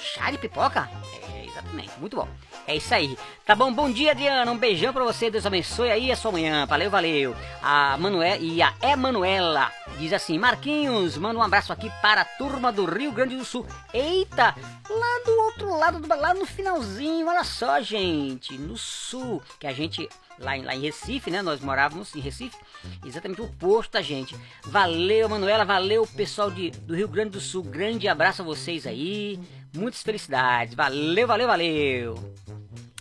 Chá 0.01 0.33
de 0.33 0.38
pipoca? 0.38 0.91
É, 1.37 1.47
exatamente. 1.47 1.93
Muito 2.01 2.17
bom. 2.17 2.29
É 2.66 2.77
isso 2.77 2.94
aí. 2.94 3.18
Tá 3.44 3.57
bom? 3.57 3.72
Bom 3.72 3.90
dia, 3.90 4.12
Adriana. 4.12 4.51
Um 4.51 4.57
beijão 4.57 4.92
pra 4.92 5.03
você. 5.03 5.31
Deus 5.31 5.44
abençoe 5.44 5.90
aí 5.90 6.12
a 6.12 6.16
sua 6.16 6.31
manhã. 6.31 6.64
Valeu, 6.64 6.90
valeu. 6.90 7.37
A 7.61 7.96
Manuela 7.98 8.37
e 8.37 8.62
a 8.62 8.72
Emanuela 8.83 9.70
diz 9.98 10.12
assim: 10.12 10.38
Marquinhos, 10.38 11.18
manda 11.18 11.38
um 11.38 11.42
abraço 11.42 11.72
aqui 11.72 11.90
para 12.01 12.20
a 12.20 12.25
turma 12.25 12.70
do 12.70 12.85
Rio 12.85 13.11
Grande 13.11 13.37
do 13.37 13.44
Sul. 13.44 13.66
Eita, 13.92 14.55
lá 14.88 15.22
do 15.25 15.33
outro 15.42 15.77
lado, 15.77 16.01
do, 16.01 16.09
lá 16.09 16.35
no 16.35 16.46
finalzinho. 16.46 17.27
Olha 17.27 17.44
só, 17.44 17.81
gente. 17.81 18.57
No 18.57 18.77
sul. 18.77 19.42
Que 19.59 19.66
a 19.66 19.72
gente 19.72 20.09
lá 20.38 20.57
em, 20.57 20.62
lá 20.62 20.75
em 20.75 20.81
Recife, 20.81 21.31
né? 21.31 21.42
Nós 21.42 21.61
morávamos 21.61 22.14
em 22.14 22.20
Recife, 22.20 22.57
exatamente 23.05 23.40
o 23.40 23.48
posto 23.48 23.92
da 23.92 24.03
gente. 24.03 24.37
Valeu, 24.64 25.29
Manuela, 25.29 25.64
valeu, 25.64 26.07
pessoal 26.07 26.51
de, 26.51 26.70
do 26.70 26.94
Rio 26.94 27.09
Grande 27.09 27.31
do 27.31 27.40
Sul. 27.40 27.62
Grande 27.62 28.09
abraço 28.09 28.42
a 28.42 28.44
vocês 28.44 28.87
aí. 28.87 29.38
Muitas 29.74 30.02
felicidades. 30.02 30.74
Valeu, 30.74 31.26
valeu, 31.26 31.46
valeu. 31.46 32.35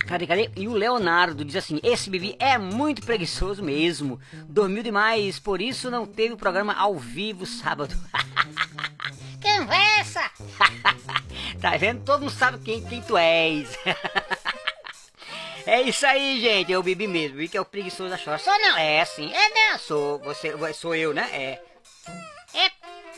Cadê, 0.08 0.28
cadê? 0.28 0.50
E 0.56 0.68
o 0.68 0.74
Leonardo 0.74 1.46
diz 1.46 1.56
assim: 1.56 1.80
Esse 1.84 2.10
Bibi 2.10 2.36
é 2.40 2.58
muito 2.58 3.02
preguiçoso 3.04 3.64
mesmo. 3.64 4.20
Dormiu 4.48 4.84
demais, 4.84 5.40
por 5.40 5.62
isso 5.62 5.92
não 5.92 6.06
teve 6.06 6.34
o 6.34 6.38
programa 6.38 6.74
ao 6.74 6.98
vivo 6.98 7.46
sábado. 7.46 7.96
Conversa. 9.42 10.30
tá 11.62 11.78
vendo? 11.78 12.04
Todo 12.04 12.22
mundo 12.22 12.32
sabe 12.32 12.60
quem, 12.60 12.84
quem 12.84 13.02
tu 13.02 13.18
és. 13.18 13.78
É 15.64 15.80
isso 15.80 16.06
aí, 16.08 16.42
gente. 16.42 16.74
É 16.74 16.78
o 16.78 16.82
Bibi 16.82 17.08
mesmo. 17.08 17.38
Bibi 17.38 17.50
que 17.50 17.58
é 17.58 17.62
o 17.62 17.66
preguiçoso 17.66 18.10
da 18.10 18.18
chora. 18.18 18.40
Só 18.40 18.52
não 18.58 18.78
é 18.78 19.02
assim. 19.02 19.32
É, 19.32 19.50
né? 19.50 19.78
Sou, 19.78 20.18
você, 20.20 20.56
sou 20.74 20.96
eu, 20.96 21.14
né? 21.14 21.30
É. 21.32 21.38
É, 21.42 21.71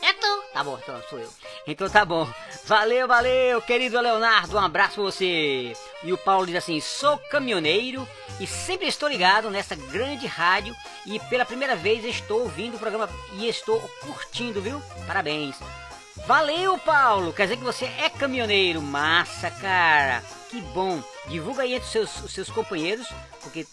é 0.04 0.12
tu. 0.12 0.44
Tá 0.52 0.62
bom, 0.62 0.78
então 0.82 1.00
sou 1.08 1.18
eu. 1.18 1.28
Então 1.66 1.88
tá 1.88 2.04
bom. 2.04 2.28
Valeu, 2.64 3.08
valeu, 3.08 3.60
querido 3.62 4.00
Leonardo. 4.00 4.56
Um 4.56 4.60
abraço 4.60 4.94
pra 4.94 5.04
você. 5.04 5.72
E 6.02 6.12
o 6.12 6.18
Paulo 6.18 6.46
diz 6.46 6.56
assim: 6.56 6.80
sou 6.80 7.18
caminhoneiro 7.18 8.06
e 8.38 8.46
sempre 8.46 8.86
estou 8.86 9.08
ligado 9.08 9.50
nessa 9.50 9.74
grande 9.74 10.26
rádio. 10.26 10.74
E 11.06 11.18
pela 11.20 11.44
primeira 11.44 11.74
vez 11.74 12.04
estou 12.04 12.42
ouvindo 12.42 12.76
o 12.76 12.78
programa 12.78 13.08
e 13.34 13.48
estou 13.48 13.80
curtindo, 14.00 14.60
viu? 14.60 14.82
Parabéns. 15.06 15.56
Valeu, 16.26 16.78
Paulo! 16.78 17.32
Quer 17.32 17.44
dizer 17.44 17.56
que 17.56 17.64
você 17.64 17.86
é 17.98 18.08
caminhoneiro. 18.08 18.80
Massa, 18.80 19.50
cara. 19.50 20.22
Que 20.48 20.60
bom. 20.60 21.02
Divulga 21.26 21.62
aí 21.62 21.74
entre 21.74 21.86
os 21.86 21.92
seus, 21.92 22.22
os 22.22 22.32
seus 22.32 22.50
companheiros, 22.50 23.08
porque 23.42 23.66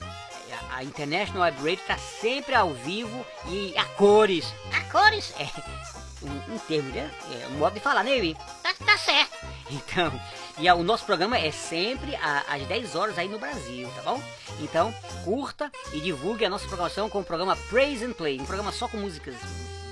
a 0.72 0.84
International 0.84 1.44
Web 1.44 1.58
Radio 1.58 1.86
tá 1.86 1.98
sempre 1.98 2.56
ao 2.56 2.74
vivo 2.74 3.26
e 3.48 3.74
a 3.78 3.86
cores. 3.86 4.54
A 4.74 4.92
cores? 4.92 5.34
É 5.40 5.46
um, 6.24 6.56
um 6.56 6.58
termo, 6.60 6.90
né? 6.92 7.10
É 7.44 7.48
um 7.48 7.58
modo 7.58 7.74
de 7.74 7.80
falar, 7.80 8.04
né, 8.04 8.18
Ibi? 8.18 8.36
Tá, 8.64 8.74
tá 8.86 8.98
certo. 8.98 9.32
Então, 9.70 10.12
e 10.58 10.68
a- 10.68 10.76
o 10.76 10.84
nosso 10.84 11.06
programa 11.06 11.38
é 11.38 11.52
sempre 11.52 12.16
a- 12.16 12.44
às 12.50 12.64
10 12.68 12.96
horas 12.96 13.18
aí 13.18 13.28
no 13.28 13.40
Brasil, 13.40 13.90
tá 13.96 14.02
bom? 14.04 14.22
Então, 14.60 14.94
curta 15.24 15.72
e 15.94 16.00
divulgue 16.02 16.46
a 16.46 16.50
nossa 16.50 16.68
programação 16.68 17.10
com 17.10 17.20
o 17.20 17.24
programa 17.24 17.56
Praise 17.70 18.04
and 18.06 18.14
Play, 18.14 18.40
um 18.40 18.46
programa 18.46 18.72
só 18.72 18.88
com 18.88 18.98
músicas 18.98 19.36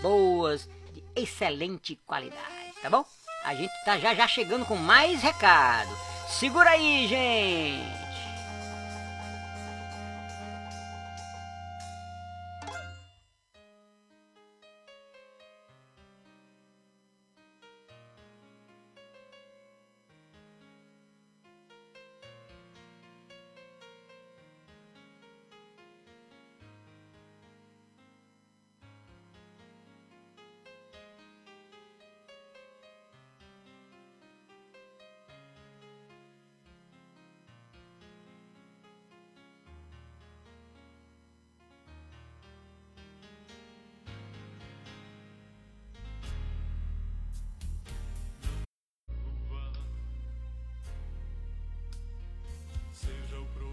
boas, 0.02 0.70
de 0.94 1.04
excelente 1.15 1.96
qualidade, 2.06 2.74
tá 2.82 2.89
bom? 2.89 3.06
A 3.44 3.56
gente 3.56 3.72
tá 3.86 3.98
já 3.98 4.13
já 4.13 4.28
chegando 4.28 4.65
com 4.65 4.76
mais 4.76 5.22
recado. 5.22 5.89
Segura 6.28 6.70
aí, 6.72 7.08
gente! 7.08 7.99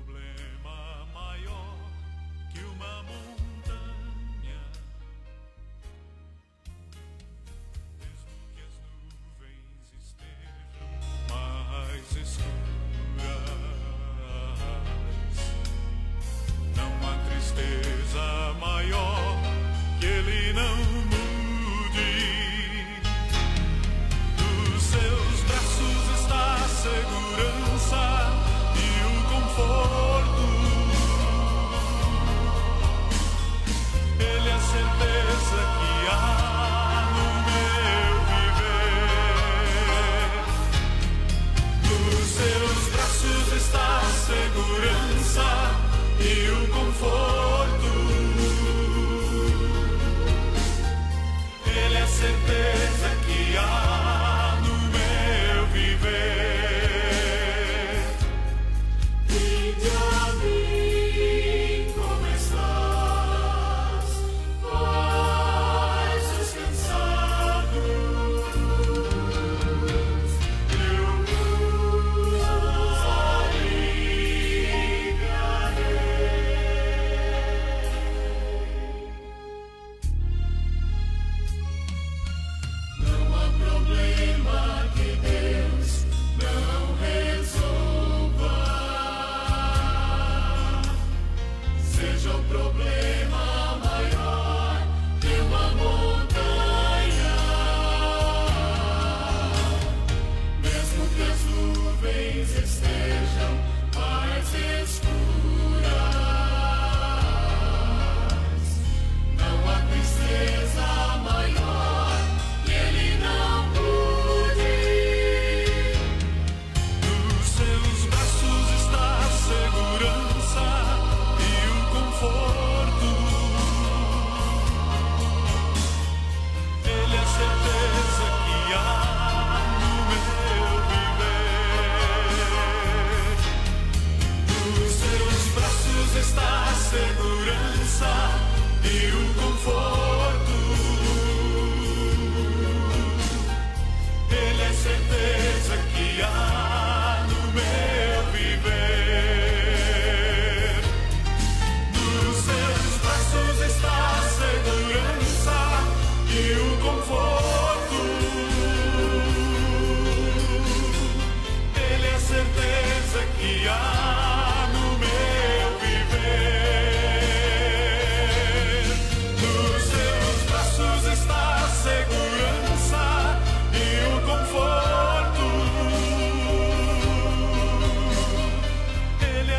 problema 0.06 1.06
maior 1.12 1.76
que 2.52 2.60
uma 2.60 3.02
mulher. 3.02 3.45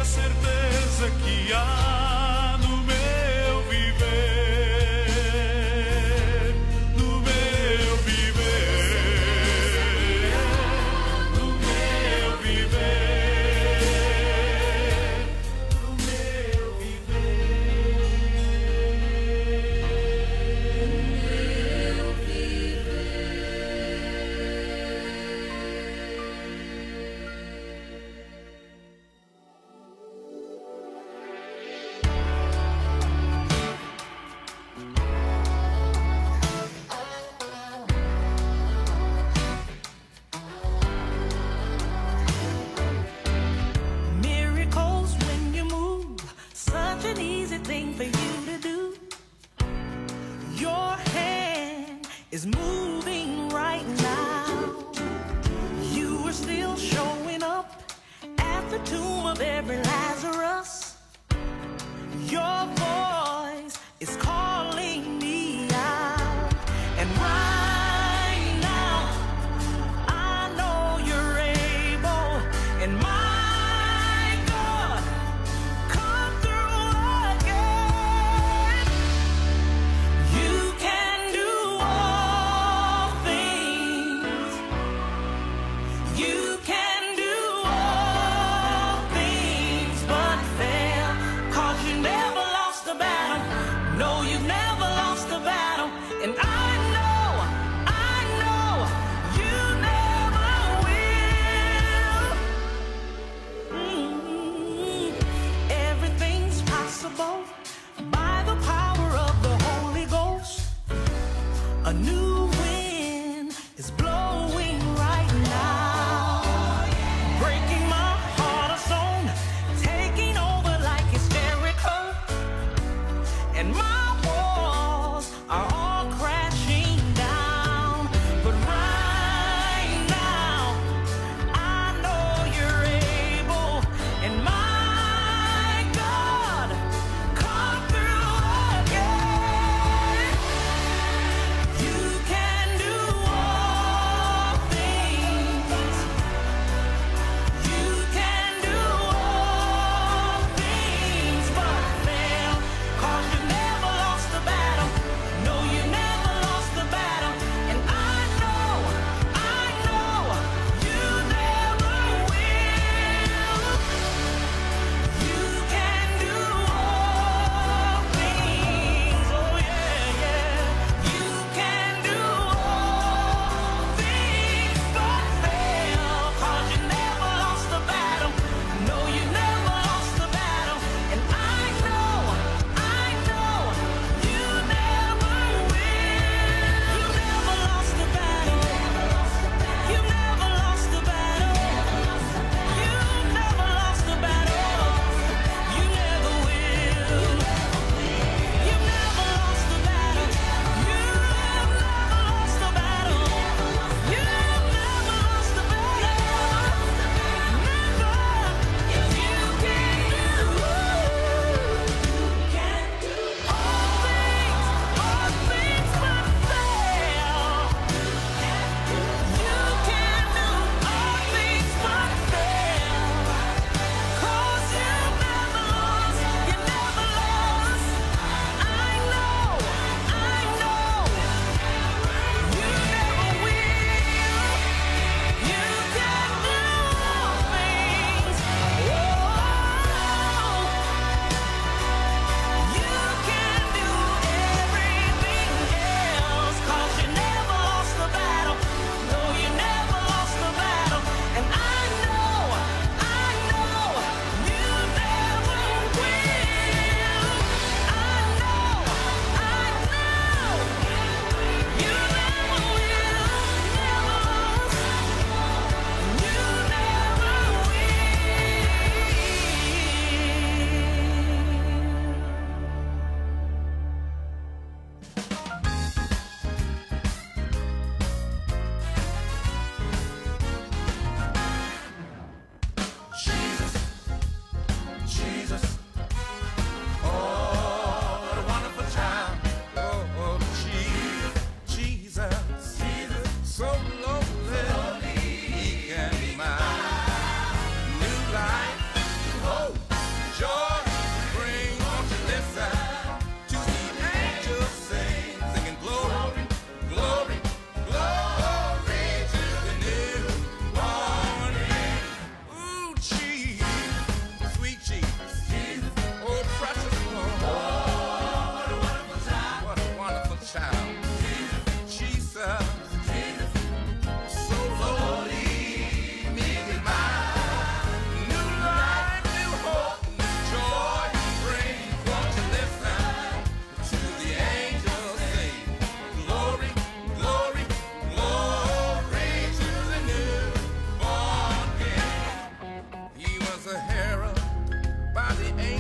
certeza 0.08 1.10
que 1.24 1.54
há. 1.54 1.87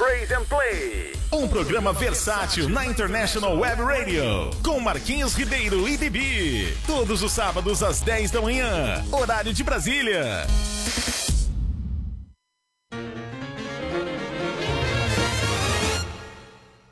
Praise 0.00 0.32
and 0.32 0.46
Play. 0.46 1.12
Um 1.30 1.46
programa 1.46 1.92
versátil 1.92 2.70
na 2.70 2.86
International 2.86 3.58
Web 3.58 3.82
Radio. 3.82 4.50
Com 4.64 4.80
Marquinhos 4.80 5.34
Ribeiro 5.34 5.86
e 5.86 5.98
Bibi. 5.98 6.74
Todos 6.86 7.22
os 7.22 7.30
sábados 7.30 7.82
às 7.82 8.00
10 8.00 8.30
da 8.30 8.40
manhã. 8.40 9.04
Horário 9.12 9.52
de 9.52 9.62
Brasília. 9.62 10.46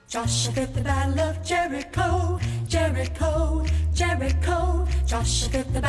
Joshua 0.07 0.53
fit 0.53 0.75
the 0.75 0.81
battle 0.83 1.31
of 1.31 1.39
Jericho, 1.43 2.39
Jericho, 2.69 3.65
Jericho. 3.95 4.87
Joshua 5.07 5.49
fit 5.49 5.73
the 5.73 5.81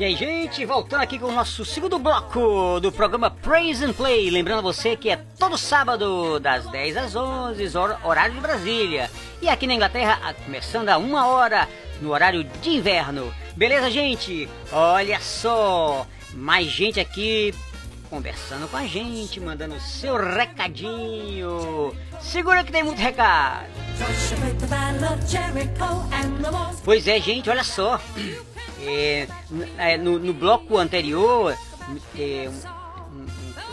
E 0.00 0.04
aí, 0.04 0.16
gente, 0.16 0.64
voltando 0.64 1.02
aqui 1.02 1.18
com 1.18 1.26
o 1.26 1.32
nosso 1.32 1.62
segundo 1.62 1.98
bloco 1.98 2.80
do 2.80 2.90
programa 2.90 3.30
Praise 3.30 3.84
and 3.84 3.92
Play. 3.92 4.30
Lembrando 4.30 4.62
você 4.62 4.96
que 4.96 5.10
é 5.10 5.16
todo 5.38 5.58
sábado, 5.58 6.40
das 6.40 6.66
10 6.70 6.96
às 6.96 7.14
11, 7.14 7.76
hor- 7.76 7.98
horário 8.02 8.32
de 8.34 8.40
Brasília. 8.40 9.10
E 9.42 9.48
aqui 9.50 9.66
na 9.66 9.74
Inglaterra, 9.74 10.34
começando 10.42 10.88
a 10.88 10.96
uma 10.96 11.26
hora, 11.26 11.68
no 12.00 12.12
horário 12.12 12.42
de 12.44 12.70
inverno. 12.70 13.30
Beleza, 13.54 13.90
gente? 13.90 14.48
Olha 14.72 15.20
só, 15.20 16.06
mais 16.32 16.68
gente 16.68 16.98
aqui 16.98 17.52
conversando 18.08 18.66
com 18.68 18.78
a 18.78 18.86
gente, 18.86 19.38
mandando 19.38 19.78
seu 19.80 20.16
recadinho. 20.16 21.94
Segura 22.22 22.64
que 22.64 22.72
tem 22.72 22.82
muito 22.82 22.98
recado. 22.98 23.66
Pois 26.84 27.06
é, 27.06 27.20
gente, 27.20 27.50
olha 27.50 27.62
só. 27.62 28.00
É, 28.82 29.28
é, 29.76 29.96
no, 29.98 30.18
no 30.18 30.32
bloco 30.32 30.78
anterior, 30.78 31.56
é, 32.18 32.50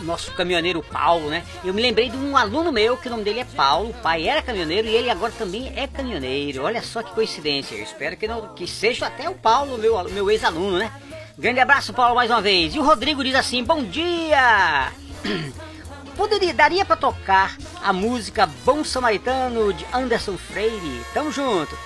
nosso 0.01 0.31
caminhoneiro 0.33 0.83
Paulo, 0.83 1.29
né? 1.29 1.43
Eu 1.63 1.73
me 1.73 1.81
lembrei 1.81 2.09
de 2.09 2.17
um 2.17 2.35
aluno 2.35 2.71
meu 2.71 2.97
que 2.97 3.07
o 3.07 3.11
nome 3.11 3.23
dele 3.23 3.39
é 3.39 3.45
Paulo. 3.45 3.89
O 3.89 3.93
pai 3.93 4.27
era 4.27 4.41
caminhoneiro 4.41 4.87
e 4.87 4.95
ele 4.95 5.09
agora 5.09 5.31
também 5.37 5.71
é 5.75 5.87
caminhoneiro. 5.87 6.63
Olha 6.63 6.81
só 6.81 7.01
que 7.01 7.13
coincidência. 7.13 7.75
Eu 7.75 7.83
espero 7.83 8.17
que, 8.17 8.27
não, 8.27 8.53
que 8.53 8.67
seja 8.67 9.07
até 9.07 9.29
o 9.29 9.35
Paulo, 9.35 9.77
meu, 9.77 10.03
meu 10.09 10.29
ex-aluno, 10.29 10.77
né? 10.77 10.91
Grande 11.37 11.59
abraço, 11.59 11.93
Paulo, 11.93 12.15
mais 12.15 12.29
uma 12.29 12.41
vez. 12.41 12.73
E 12.73 12.79
o 12.79 12.83
Rodrigo 12.83 13.23
diz 13.23 13.35
assim: 13.35 13.63
Bom 13.63 13.83
dia! 13.83 14.91
Poderia, 16.15 16.51
daria 16.51 16.83
pra 16.83 16.95
tocar 16.95 17.55
a 17.83 17.93
música 17.93 18.47
Bom 18.65 18.83
Samaritano 18.83 19.71
de 19.71 19.85
Anderson 19.93 20.35
Freire? 20.35 21.05
Tamo 21.13 21.31
junto. 21.31 21.77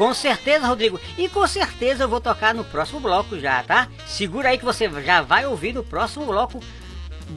Com 0.00 0.14
certeza, 0.14 0.66
Rodrigo. 0.66 0.98
E 1.18 1.28
com 1.28 1.46
certeza 1.46 2.04
eu 2.04 2.08
vou 2.08 2.22
tocar 2.22 2.54
no 2.54 2.64
próximo 2.64 3.00
bloco 3.00 3.38
já, 3.38 3.62
tá? 3.62 3.86
Segura 4.06 4.48
aí 4.48 4.56
que 4.56 4.64
você 4.64 4.88
já 5.02 5.20
vai 5.20 5.44
ouvir 5.44 5.74
no 5.74 5.84
próximo 5.84 6.24
bloco 6.24 6.58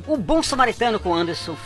o 0.08 0.16
Bom 0.16 0.42
Samaritano 0.42 0.98
com 0.98 1.14
Anderson 1.14 1.58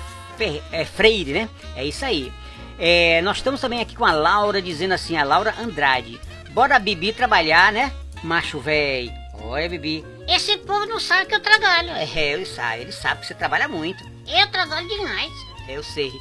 é, 0.71 0.83
Freire, 0.85 1.33
né? 1.33 1.49
É 1.75 1.85
isso 1.85 2.03
aí. 2.03 2.33
É, 2.79 3.21
nós 3.21 3.37
estamos 3.37 3.61
também 3.61 3.79
aqui 3.79 3.95
com 3.95 4.05
a 4.05 4.11
Laura 4.11 4.59
dizendo 4.59 4.95
assim, 4.95 5.15
a 5.15 5.23
Laura 5.23 5.53
Andrade. 5.59 6.19
Bora 6.49 6.79
Bibi 6.79 7.13
trabalhar, 7.13 7.71
né? 7.71 7.93
Macho 8.23 8.59
véi. 8.59 9.13
Olha, 9.43 9.69
Bibi. 9.69 10.03
Esse 10.27 10.57
povo 10.57 10.87
não 10.87 10.99
sabe 10.99 11.27
que 11.27 11.35
eu 11.35 11.39
trabalho. 11.39 11.91
É, 11.91 12.33
ele 12.33 12.47
sabe, 12.47 12.81
ele 12.81 12.91
sabe 12.91 13.21
que 13.21 13.27
você 13.27 13.35
trabalha 13.35 13.67
muito. 13.67 14.03
Eu 14.27 14.47
trabalho 14.47 14.87
demais. 14.87 15.31
Eu 15.69 15.83
sei. 15.83 16.11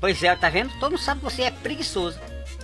Pois 0.00 0.22
é, 0.22 0.34
tá 0.34 0.48
vendo? 0.48 0.72
Todo 0.80 0.92
mundo 0.92 1.02
sabe 1.02 1.20
que 1.20 1.30
você 1.30 1.42
é 1.42 1.50
preguiçoso. 1.50 2.18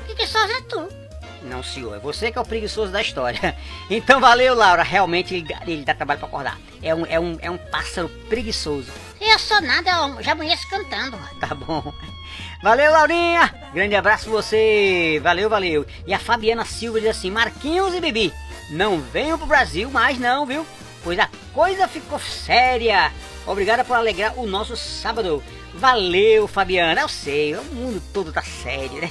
O 0.09 0.17
que 0.17 0.27
só 0.27 0.43
é 0.43 0.63
tu? 0.63 1.10
Não, 1.43 1.63
senhor, 1.63 1.97
é 1.97 1.99
você 1.99 2.31
que 2.31 2.39
é 2.39 2.41
o 2.41 2.45
preguiçoso 2.45 2.93
da 2.93 3.01
história. 3.01 3.57
Então 3.91 4.21
valeu, 4.21 4.55
Laura. 4.55 4.83
Realmente 4.83 5.35
ele, 5.35 5.47
ele 5.67 5.85
dá 5.85 5.95
trabalho 5.95 6.21
pra 6.21 6.29
acordar. 6.29 6.59
É 6.83 6.95
um, 6.95 7.05
é 7.07 7.19
um, 7.19 7.39
é 7.43 7.51
um 7.51 7.59
pássaro 7.59 8.09
preguiçoso. 8.29 8.91
Eu 9.21 9.39
sou 9.39 9.61
nada, 9.61 9.91
eu 9.91 10.23
já 10.23 10.33
amanheço 10.33 10.69
cantando. 10.69 11.19
Tá 11.41 11.55
bom. 11.55 11.93
Valeu, 12.63 12.93
Laurinha! 12.93 13.53
Grande 13.73 13.97
abraço 13.97 14.25
pra 14.25 14.33
você! 14.33 15.19
Valeu, 15.23 15.49
valeu! 15.49 15.87
E 16.07 16.13
a 16.13 16.19
Fabiana 16.19 16.65
Silva 16.65 17.01
diz 17.01 17.11
assim: 17.11 17.31
Marquinhos 17.31 17.95
e 17.95 18.01
Bibi, 18.01 18.33
não 18.71 19.01
venham 19.01 19.39
pro 19.39 19.47
Brasil 19.47 19.91
mais, 19.91 20.19
não, 20.19 20.47
viu? 20.47 20.67
Pois 21.03 21.19
a 21.19 21.29
coisa 21.55 21.89
ficou 21.89 22.19
séria. 22.19 23.11
Obrigada 23.47 23.83
por 23.85 23.97
alegrar 23.97 24.39
o 24.39 24.47
nosso 24.47 24.77
sábado. 24.77 25.43
Valeu, 25.75 26.47
Fabiana. 26.47 27.01
Eu 27.01 27.09
sei, 27.09 27.55
o 27.55 27.65
mundo 27.65 28.03
todo 28.13 28.33
tá 28.33 28.43
sério, 28.43 29.01
né? 29.01 29.11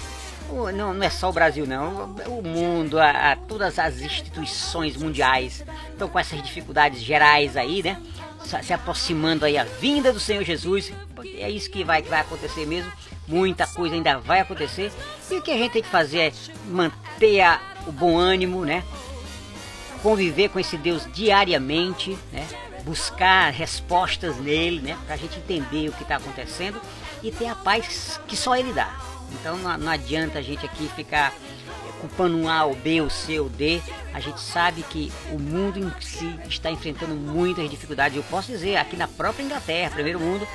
Não, 0.51 0.93
não 0.93 1.03
é 1.03 1.09
só 1.09 1.29
o 1.29 1.33
Brasil, 1.33 1.65
não. 1.67 2.15
O 2.27 2.41
mundo, 2.41 2.99
a, 2.99 3.31
a- 3.31 3.35
todas 3.35 3.77
as 3.79 3.99
instituições 4.01 4.95
mundiais 4.97 5.63
estão 5.91 6.07
com 6.09 6.17
essas 6.19 6.41
dificuldades 6.41 7.01
gerais 7.01 7.55
aí, 7.55 7.83
né? 7.83 7.97
Se- 8.43 8.73
aproximando 8.73 9.45
aí 9.45 9.57
a 9.57 9.63
vinda 9.63 10.11
do 10.11 10.19
Senhor 10.19 10.43
Jesus. 10.43 10.91
É 11.37 11.49
isso 11.49 11.69
que 11.69 11.83
vai, 11.83 12.01
que 12.01 12.09
vai 12.09 12.21
acontecer 12.21 12.65
mesmo. 12.65 12.91
Muita 13.27 13.67
coisa 13.67 13.93
ainda 13.95 14.17
vai 14.17 14.39
acontecer. 14.39 14.91
E 15.29 15.35
o 15.35 15.41
que 15.41 15.51
a 15.51 15.57
gente 15.57 15.73
tem 15.73 15.83
que 15.83 15.89
fazer 15.89 16.19
é 16.19 16.33
manter 16.67 17.41
a- 17.41 17.59
o 17.87 17.91
bom 17.91 18.17
ânimo, 18.17 18.65
né? 18.65 18.83
conviver 20.01 20.47
com 20.49 20.57
esse 20.59 20.77
Deus 20.77 21.05
diariamente, 21.13 22.17
né? 22.31 22.47
Buscar 22.85 23.51
respostas 23.51 24.37
nele, 24.37 24.79
né? 24.79 24.97
Pra 25.05 25.17
gente 25.17 25.37
entender 25.37 25.89
o 25.89 25.91
que 25.91 26.03
está 26.03 26.15
acontecendo 26.15 26.79
e 27.21 27.31
ter 27.31 27.47
a 27.47 27.55
paz 27.55 28.17
que 28.25 28.37
só 28.37 28.55
ele 28.55 28.71
dá. 28.71 28.89
Então 29.33 29.57
não, 29.57 29.77
não 29.77 29.91
adianta 29.91 30.39
a 30.39 30.41
gente 30.41 30.65
aqui 30.65 30.89
ficar 30.95 31.33
culpando 31.99 32.37
um 32.37 32.49
A 32.49 32.65
ou 32.65 32.75
B 32.75 33.01
ou 33.01 33.09
C 33.09 33.39
ou 33.39 33.49
D. 33.49 33.81
A 34.13 34.19
gente 34.19 34.39
sabe 34.39 34.83
que 34.83 35.11
o 35.31 35.39
mundo 35.39 35.79
em 35.79 35.91
si 36.01 36.33
está 36.47 36.71
enfrentando 36.71 37.13
muitas 37.15 37.69
dificuldades. 37.69 38.17
Eu 38.17 38.23
posso 38.23 38.51
dizer, 38.51 38.77
aqui 38.77 38.95
na 38.95 39.07
própria 39.07 39.43
Inglaterra, 39.43 39.91
primeiro 39.91 40.19
mundo, 40.19 40.47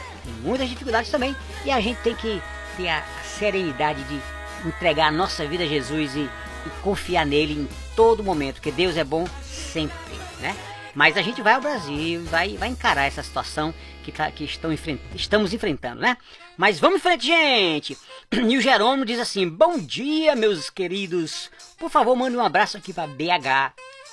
muitas 0.42 0.68
dificuldades 0.68 1.10
também. 1.10 1.36
E 1.64 1.70
a 1.70 1.80
gente 1.80 2.00
tem 2.00 2.14
que 2.14 2.42
ter 2.76 2.88
a 2.88 3.04
serenidade 3.38 4.02
de 4.04 4.20
entregar 4.66 5.08
a 5.08 5.12
nossa 5.12 5.46
vida 5.46 5.64
a 5.64 5.66
Jesus 5.66 6.16
e, 6.16 6.20
e 6.20 6.70
confiar 6.82 7.26
nele 7.26 7.54
em 7.54 7.68
todo 7.94 8.24
momento, 8.24 8.54
porque 8.54 8.72
Deus 8.72 8.96
é 8.96 9.04
bom 9.04 9.26
sempre, 9.42 10.16
né? 10.40 10.56
Mas 10.94 11.16
a 11.16 11.22
gente 11.22 11.42
vai 11.42 11.54
ao 11.54 11.60
Brasil, 11.60 12.24
vai, 12.24 12.56
vai 12.56 12.68
encarar 12.68 13.04
essa 13.04 13.22
situação 13.22 13.74
que, 14.04 14.12
tá, 14.12 14.30
que 14.30 14.44
estão 14.44 14.72
enfren- 14.72 14.98
estamos 15.14 15.52
enfrentando, 15.52 16.00
né? 16.00 16.16
Mas 16.56 16.78
vamos 16.78 16.98
em 16.98 17.00
frente, 17.00 17.26
gente! 17.26 17.98
E 18.32 18.56
o 18.56 18.60
Jerônimo 18.60 19.04
diz 19.04 19.18
assim: 19.18 19.48
Bom 19.48 19.78
dia, 19.78 20.34
meus 20.36 20.68
queridos. 20.70 21.50
Por 21.78 21.90
favor, 21.90 22.14
mande 22.16 22.36
um 22.36 22.44
abraço 22.44 22.76
aqui 22.76 22.92
pra 22.92 23.06
BH. 23.06 23.72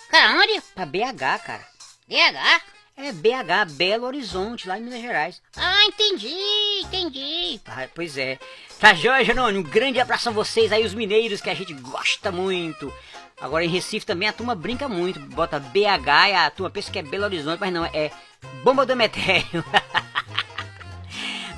Cara, 0.09 0.33
onde? 0.39 0.61
Pra 0.75 0.85
BH, 0.85 1.43
cara. 1.45 1.65
DH? 2.07 2.61
É 2.97 3.11
BH, 3.11 3.71
Belo 3.71 4.05
Horizonte, 4.05 4.67
lá 4.67 4.77
em 4.77 4.83
Minas 4.83 5.01
Gerais. 5.01 5.41
Ah, 5.55 5.85
entendi, 5.85 6.35
entendi. 6.83 7.59
Ah, 7.65 7.87
pois 7.95 8.17
é. 8.17 8.37
Tá 8.79 8.93
joia, 8.93 9.23
Jerônimo? 9.23 9.59
Um 9.65 9.69
grande 9.71 9.99
abraço 9.99 10.29
a 10.29 10.31
vocês 10.31 10.71
aí, 10.71 10.85
os 10.85 10.93
mineiros, 10.93 11.41
que 11.41 11.49
a 11.49 11.53
gente 11.55 11.73
gosta 11.73 12.31
muito. 12.31 12.93
Agora 13.39 13.63
em 13.65 13.69
Recife 13.69 14.05
também 14.05 14.27
a 14.27 14.33
turma 14.33 14.53
brinca 14.53 14.87
muito. 14.87 15.19
Bota 15.19 15.59
BH 15.59 16.29
e 16.29 16.33
a 16.35 16.49
turma 16.51 16.69
pensa 16.69 16.91
que 16.91 16.99
é 16.99 17.01
Belo 17.01 17.23
Horizonte, 17.23 17.59
mas 17.59 17.73
não, 17.73 17.85
é 17.85 18.11
Bomba 18.63 18.85
do 18.85 18.91
Emetério. 18.91 19.63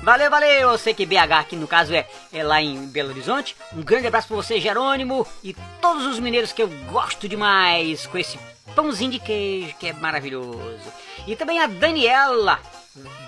Valeu, 0.02 0.30
valeu! 0.30 0.70
Eu 0.72 0.76
sei 0.76 0.92
que 0.92 1.06
BH 1.06 1.32
aqui 1.40 1.56
no 1.56 1.66
caso 1.66 1.94
é, 1.94 2.06
é 2.30 2.44
lá 2.44 2.60
em 2.60 2.86
Belo 2.88 3.08
Horizonte. 3.08 3.56
Um 3.72 3.80
grande 3.82 4.06
abraço 4.06 4.28
pra 4.28 4.36
você, 4.36 4.60
Jerônimo, 4.60 5.26
e 5.42 5.54
todos 5.80 6.04
os 6.04 6.18
mineiros 6.18 6.52
que 6.52 6.62
eu 6.62 6.68
gosto 6.92 7.26
demais 7.26 8.06
com 8.06 8.18
esse 8.18 8.38
pãozinho 8.74 9.12
de 9.12 9.18
queijo 9.18 9.74
que 9.78 9.88
é 9.88 9.92
maravilhoso. 9.94 10.92
E 11.26 11.34
também 11.34 11.58
a 11.58 11.66
Daniela 11.66 12.60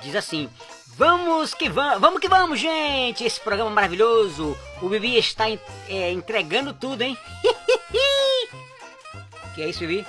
diz 0.02 0.14
assim: 0.14 0.50
Vamos 0.98 1.54
que 1.54 1.70
vamos, 1.70 1.98
vamos 1.98 2.20
que 2.20 2.28
vamos, 2.28 2.60
gente! 2.60 3.24
Esse 3.24 3.40
programa 3.40 3.70
maravilhoso. 3.70 4.54
O 4.82 4.88
Bibi 4.90 5.16
está 5.16 5.48
en- 5.48 5.58
é, 5.88 6.12
entregando 6.12 6.74
tudo, 6.74 7.00
hein? 7.00 7.16
que 9.54 9.62
é 9.62 9.68
isso, 9.70 9.78
Bibi? 9.80 10.06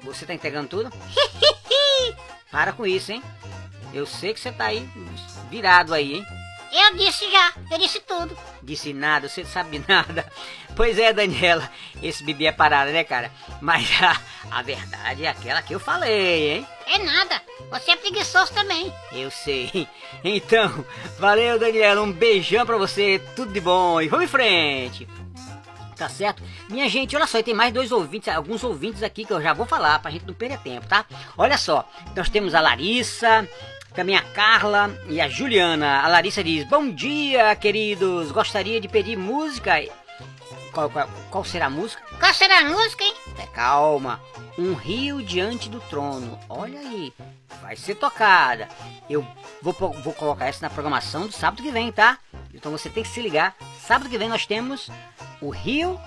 Você 0.00 0.26
tá 0.26 0.34
entregando 0.34 0.66
tudo? 0.68 0.92
Para 2.56 2.72
com 2.72 2.86
isso, 2.86 3.12
hein? 3.12 3.22
Eu 3.92 4.06
sei 4.06 4.32
que 4.32 4.40
você 4.40 4.50
tá 4.50 4.64
aí 4.64 4.88
virado 5.50 5.92
aí, 5.92 6.14
hein? 6.14 6.26
Eu 6.72 6.96
disse 6.96 7.30
já, 7.30 7.52
eu 7.70 7.76
disse 7.78 8.00
tudo. 8.00 8.34
Disse 8.62 8.94
nada, 8.94 9.28
você 9.28 9.42
não 9.42 9.50
sabe 9.50 9.84
nada. 9.86 10.24
Pois 10.74 10.98
é, 10.98 11.12
Daniela, 11.12 11.70
esse 12.02 12.24
Bibi 12.24 12.46
é 12.46 12.52
parada, 12.52 12.90
né, 12.92 13.04
cara? 13.04 13.30
Mas 13.60 13.86
a, 14.02 14.18
a 14.50 14.62
verdade 14.62 15.26
é 15.26 15.28
aquela 15.28 15.60
que 15.60 15.74
eu 15.74 15.78
falei, 15.78 16.52
hein? 16.56 16.66
É 16.86 16.96
nada, 16.96 17.42
você 17.70 17.90
é 17.90 17.96
preguiçoso 17.96 18.54
também. 18.54 18.90
Eu 19.12 19.30
sei. 19.30 19.86
Então, 20.24 20.82
valeu, 21.18 21.58
Daniela. 21.58 22.00
Um 22.00 22.10
beijão 22.10 22.64
pra 22.64 22.78
você. 22.78 23.20
Tudo 23.36 23.52
de 23.52 23.60
bom. 23.60 24.00
E 24.00 24.08
vamos 24.08 24.24
em 24.24 24.28
frente. 24.28 25.06
Tá 25.96 26.08
certo? 26.10 26.42
Minha 26.68 26.88
gente, 26.90 27.16
olha 27.16 27.26
só, 27.26 27.42
tem 27.42 27.54
mais 27.54 27.72
dois 27.72 27.90
ouvintes, 27.90 28.28
alguns 28.28 28.62
ouvintes 28.62 29.02
aqui 29.02 29.24
que 29.24 29.32
eu 29.32 29.40
já 29.40 29.54
vou 29.54 29.64
falar 29.64 29.98
pra 29.98 30.10
gente 30.10 30.26
não 30.26 30.34
perder 30.34 30.58
tempo, 30.58 30.86
tá? 30.86 31.06
Olha 31.38 31.56
só, 31.56 31.88
nós 32.14 32.28
temos 32.28 32.54
a 32.54 32.60
Larissa, 32.60 33.48
também 33.94 34.14
a 34.14 34.20
Carla 34.20 34.94
e 35.08 35.20
a 35.22 35.28
Juliana. 35.28 36.02
A 36.02 36.08
Larissa 36.08 36.44
diz: 36.44 36.64
Bom 36.64 36.90
dia, 36.90 37.56
queridos. 37.56 38.30
Gostaria 38.30 38.78
de 38.78 38.88
pedir 38.88 39.16
música. 39.16 39.72
Qual, 40.70 40.90
qual, 40.90 41.08
qual 41.30 41.44
será 41.44 41.66
a 41.66 41.70
música? 41.70 42.02
Qual 42.18 42.34
será 42.34 42.60
a 42.60 42.64
música, 42.64 43.04
hein? 43.04 43.14
É, 43.38 43.46
calma. 43.46 44.20
Um 44.58 44.74
rio 44.74 45.22
diante 45.22 45.68
do 45.68 45.80
trono. 45.80 46.38
Olha 46.48 46.80
aí. 46.80 47.12
Vai 47.60 47.76
ser 47.76 47.94
tocada. 47.94 48.68
Eu 49.08 49.26
vou, 49.62 49.72
vou 49.72 50.12
colocar 50.14 50.46
essa 50.46 50.62
na 50.62 50.70
programação 50.70 51.26
do 51.26 51.32
sábado 51.32 51.62
que 51.62 51.70
vem, 51.70 51.92
tá? 51.92 52.18
Então 52.54 52.72
você 52.72 52.88
tem 52.88 53.02
que 53.02 53.08
se 53.08 53.20
ligar. 53.20 53.54
Sábado 53.86 54.08
que 54.08 54.18
vem 54.18 54.28
nós 54.28 54.46
temos 54.46 54.90
o 55.40 55.50
rio 55.50 56.00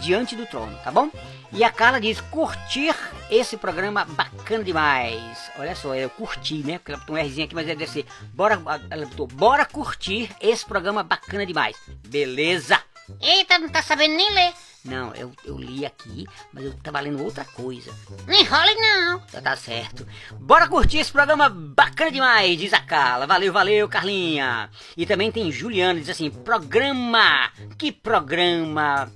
diante 0.00 0.36
do 0.36 0.46
trono, 0.46 0.76
tá 0.82 0.90
bom? 0.90 1.10
E 1.52 1.64
a 1.64 1.70
Carla 1.70 2.00
diz 2.00 2.20
curtir 2.20 2.94
esse 3.30 3.56
programa 3.56 4.04
bacana 4.04 4.62
demais. 4.62 5.50
Olha 5.58 5.74
só, 5.74 5.94
eu 5.94 6.10
curti, 6.10 6.58
né? 6.58 6.78
Porque 6.78 6.92
ela 6.92 7.00
botou 7.00 7.16
um 7.16 7.22
Rzinho 7.22 7.46
aqui, 7.46 7.54
mas 7.54 7.66
deve 7.66 7.86
ser. 7.86 8.06
Bora, 8.34 8.60
ela 8.90 9.06
botou, 9.06 9.26
bora 9.26 9.64
curtir 9.64 10.30
esse 10.40 10.64
programa 10.64 11.02
bacana 11.02 11.44
demais. 11.44 11.76
Beleza? 12.06 12.80
Eita, 13.20 13.58
não 13.58 13.68
tá 13.68 13.82
sabendo 13.82 14.14
nem 14.14 14.32
ler. 14.32 14.52
Não, 14.84 15.14
eu, 15.14 15.30
eu 15.44 15.58
li 15.58 15.84
aqui, 15.84 16.26
mas 16.52 16.64
eu 16.64 16.74
tava 16.78 17.00
lendo 17.00 17.22
outra 17.22 17.44
coisa. 17.44 17.94
Não 18.26 18.34
enrole 18.34 18.74
não. 18.74 19.22
Já 19.30 19.40
tá 19.40 19.54
certo. 19.54 20.06
Bora 20.38 20.68
curtir 20.68 20.98
esse 20.98 21.12
programa 21.12 21.50
bacana 21.50 22.10
demais, 22.10 22.58
diz 22.58 22.72
a 22.72 22.80
Carla. 22.80 23.26
Valeu, 23.26 23.52
valeu, 23.52 23.88
Carlinha. 23.88 24.70
E 24.96 25.04
também 25.04 25.30
tem 25.30 25.52
Juliana, 25.52 26.00
diz 26.00 26.08
assim, 26.08 26.30
programa. 26.30 27.50
Que 27.76 27.92
programa. 27.92 29.10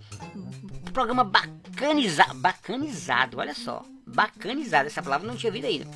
Programa 0.93 1.25
bacanizado. 1.25 2.35
Bacanizado, 2.35 3.39
olha 3.39 3.55
só. 3.55 3.83
Bacanizado, 4.07 4.87
essa 4.87 5.03
palavra 5.03 5.27
não 5.27 5.37
tinha 5.37 5.51
ouvido 5.51 5.67
ainda. 5.67 5.87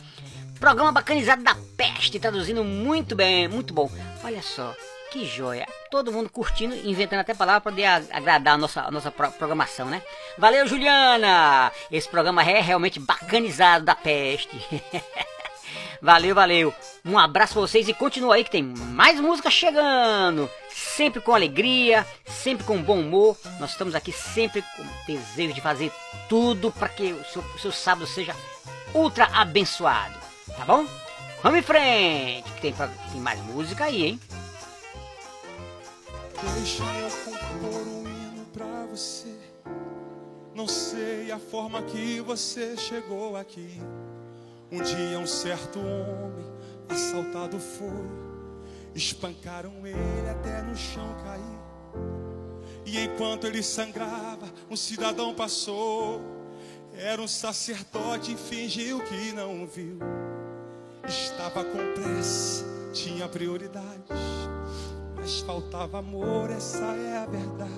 Programa 0.59 0.91
bacanizado 0.91 1.43
da 1.43 1.55
peste, 1.77 2.19
traduzindo 2.19 2.65
muito 2.65 3.15
bem, 3.15 3.47
muito 3.47 3.73
bom. 3.73 3.89
Olha 4.25 4.43
só, 4.43 4.75
que 5.11 5.27
joia. 5.27 5.67
Todo 5.91 6.13
mundo 6.13 6.29
curtindo, 6.31 6.75
inventando 6.75 7.21
até 7.21 7.35
palavra 7.35 7.61
para 7.61 7.71
poder 7.73 7.85
agradar 8.13 8.55
a 8.55 8.59
nossa, 8.59 8.83
a 8.83 8.91
nossa 8.91 9.11
pro- 9.11 9.31
programação, 9.33 9.87
né? 9.87 10.03
Valeu, 10.37 10.67
Juliana! 10.67 11.73
Esse 11.91 12.09
programa 12.09 12.43
é 12.43 12.61
realmente 12.61 13.01
bacanizado 13.01 13.85
da 13.85 13.95
peste. 13.95 14.59
valeu, 16.03 16.35
valeu. 16.35 16.75
Um 17.05 17.19
abraço 17.19 17.55
pra 17.55 17.63
vocês 17.63 17.89
e 17.89 17.95
continua 17.95 18.35
aí 18.37 18.45
que 18.45 18.51
tem 18.51 18.63
mais 18.63 19.19
música 19.21 19.51
chegando. 19.51 20.49
Sempre 20.71 21.21
com 21.21 21.35
alegria, 21.35 22.07
sempre 22.27 22.65
com 22.65 22.83
bom 22.83 23.01
humor. 23.01 23.37
Nós 23.59 23.71
estamos 23.71 23.95
aqui 23.95 24.13
sempre 24.13 24.63
com 24.77 24.85
desejo 25.07 25.55
de 25.55 25.61
fazer 25.61 25.91
tudo 26.29 26.71
para 26.73 26.89
que 26.89 27.13
o 27.13 27.25
seu, 27.25 27.43
o 27.43 27.59
seu 27.59 27.73
sábado 27.73 28.07
seja 28.07 28.35
ultra 28.95 29.27
abençoado. 29.33 30.15
Tá 30.57 30.65
bom? 30.65 30.87
Vamos 31.43 31.61
em 31.61 31.63
frente, 31.63 32.51
que 32.53 32.61
tem, 32.61 32.75
tem 33.13 33.21
mais 33.21 33.39
música 33.41 33.85
aí, 33.85 34.05
hein? 34.05 34.21
Deixa 36.41 36.85
eu 36.85 37.11
compor 37.25 37.89
um 37.89 38.03
hino 38.03 38.47
pra 38.53 38.87
você. 38.87 39.35
Não 40.55 40.69
sei 40.69 41.33
a 41.33 41.39
forma 41.39 41.83
que 41.83 42.21
você 42.21 42.77
chegou 42.77 43.37
aqui. 43.37 43.81
Um 44.71 44.81
dia 44.81 45.19
um 45.19 45.27
certo 45.27 45.81
homem 45.81 46.47
assaltado 46.89 47.59
foi. 47.59 48.29
Espancaram 48.95 49.85
ele 49.85 50.31
até 50.31 50.63
no 50.63 50.77
chão 50.77 51.13
cair. 51.25 51.59
E 52.87 53.01
enquanto 53.01 53.47
ele 53.47 53.63
sangrava, 53.63 54.47
um 54.71 54.77
cidadão 54.77 55.35
passou. 55.35 56.21
Era 56.95 57.21
um 57.21 57.29
sacerdote 57.29 58.33
e 58.33 58.37
fingiu 58.37 59.01
que 59.01 59.33
não 59.33 59.67
viu. 59.67 59.99
Estava 61.07 61.65
com 61.65 61.79
pressa, 61.95 62.65
tinha 62.93 63.29
prioridades. 63.29 64.28
Mas 65.29 65.41
faltava 65.41 65.99
amor, 65.99 66.51
essa 66.51 66.79
é 66.79 67.19
a 67.19 67.27
verdade. 67.27 67.71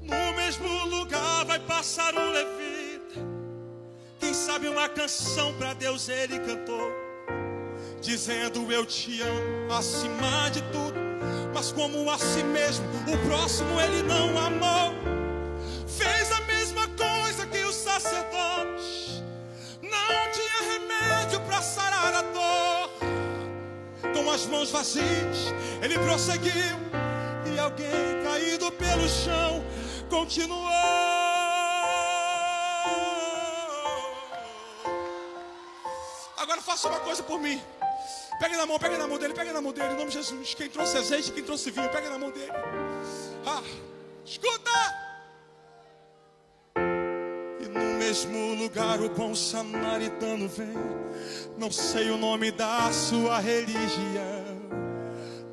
No 0.00 0.34
mesmo 0.34 0.86
lugar 0.86 1.44
vai 1.44 1.58
passar 1.60 2.14
um 2.14 2.30
levita. 2.32 3.20
Quem 4.18 4.32
sabe 4.32 4.66
uma 4.68 4.88
canção 4.88 5.52
pra 5.58 5.74
Deus 5.74 6.08
ele 6.08 6.38
cantou. 6.38 6.90
dizendo 8.00 8.72
eu 8.72 8.86
te 8.86 9.20
amo 9.20 9.74
acima 9.74 10.48
de 10.50 10.62
tudo. 10.72 10.98
Mas 11.52 11.70
como 11.70 12.10
a 12.10 12.16
si 12.16 12.44
mesmo, 12.44 12.86
o 13.06 13.28
próximo 13.28 13.78
ele 13.78 14.02
não 14.02 14.38
amou. 14.38 14.94
Fez 15.86 16.32
a 16.32 16.40
mesma 16.46 16.88
coisa 16.96 17.46
que 17.46 17.62
os 17.62 17.74
sacerdotes. 17.74 19.22
Não 19.82 20.32
tinha 20.32 20.72
remédio 20.72 21.40
para 21.42 21.60
sarar 21.60 22.14
a 22.14 22.22
dor. 22.22 23.10
Com 24.14 24.30
as 24.30 24.46
mãos 24.46 24.70
vazias, 24.70 25.52
ele 25.82 25.98
prosseguiu. 25.98 26.78
E 27.52 27.58
alguém 27.58 28.22
caído 28.22 28.70
pelo 28.72 29.08
chão 29.08 29.64
continuou. 30.08 30.70
Agora 36.36 36.60
faça 36.60 36.88
uma 36.88 37.00
coisa 37.00 37.22
por 37.22 37.40
mim. 37.40 37.60
Pega 38.40 38.56
na 38.56 38.64
mão, 38.64 38.78
pega 38.78 38.96
na 38.96 39.06
mão 39.06 39.18
dele, 39.18 39.34
pega 39.34 39.52
na 39.52 39.60
mão 39.60 39.72
dele, 39.72 39.92
em 39.92 39.96
nome 39.96 40.08
de 40.08 40.14
Jesus. 40.14 40.54
Quem 40.54 40.68
trouxe 40.68 40.96
azeite, 40.96 41.30
quem 41.30 41.42
trouxe 41.42 41.70
vinho, 41.70 41.90
pega 41.90 42.08
na 42.08 42.18
mão 42.18 42.30
dele. 42.30 42.50
Ah, 43.46 43.62
escuta! 44.24 44.70
E 47.60 47.68
no 47.68 47.98
mesmo 47.98 48.54
lugar 48.54 49.00
o 49.00 49.10
bom 49.10 49.34
samaritano 49.34 50.48
vem. 50.48 50.72
Não 51.58 51.70
sei 51.70 52.10
o 52.10 52.16
nome 52.16 52.50
da 52.50 52.90
sua 52.90 53.38
religião. 53.40 54.39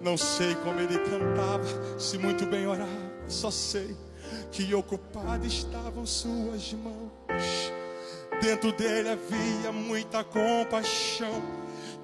Não 0.07 0.15
sei 0.15 0.55
como 0.63 0.79
ele 0.79 0.97
cantava, 0.99 1.99
se 1.99 2.17
muito 2.17 2.45
bem 2.45 2.65
orava. 2.65 2.87
Só 3.27 3.51
sei 3.51 3.93
que 4.53 4.73
ocupado 4.73 5.45
estavam 5.45 6.05
suas 6.05 6.71
mãos. 6.71 7.73
Dentro 8.41 8.71
dele 8.71 9.09
havia 9.09 9.69
muita 9.73 10.23
compaixão. 10.23 11.43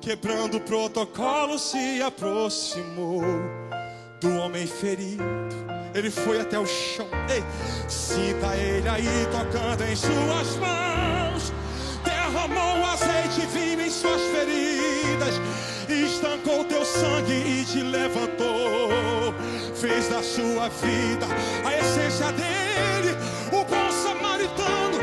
Quebrando 0.02 0.58
o 0.58 0.60
protocolo, 0.60 1.58
se 1.58 2.02
aproximou 2.02 3.22
do 4.20 4.36
homem 4.36 4.68
ferido. 4.68 5.24
Ele 5.96 6.12
foi 6.12 6.42
até 6.42 6.60
o 6.60 6.66
chão. 6.66 7.08
Ei, 7.34 7.42
sinta 7.88 8.54
ele 8.58 8.90
aí 8.90 9.28
tocando 9.32 9.82
em 9.82 9.96
suas 9.96 10.58
mãos. 10.58 11.54
Derramou 12.04 12.84
azeite 12.84 13.48
vinho 13.48 13.80
em 13.80 13.90
suas 13.90 14.22
feridas. 14.24 14.73
Estancou 16.24 16.64
teu 16.64 16.86
sangue 16.86 17.34
e 17.34 17.66
te 17.66 17.84
levantou. 17.84 19.36
Fez 19.76 20.08
da 20.08 20.24
sua 20.24 20.70
vida 20.70 21.28
a 21.66 21.78
essência 21.78 22.32
dele. 22.32 23.12
O 23.52 23.66
bom 23.66 23.92
samaritano 23.92 25.03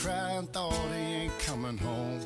Started 0.00 0.02
to 0.02 0.08
cry 0.08 0.30
and 0.32 0.52
thought 0.52 0.94
he 0.94 1.00
ain't 1.00 1.38
coming 1.40 1.78
home. 1.78 2.20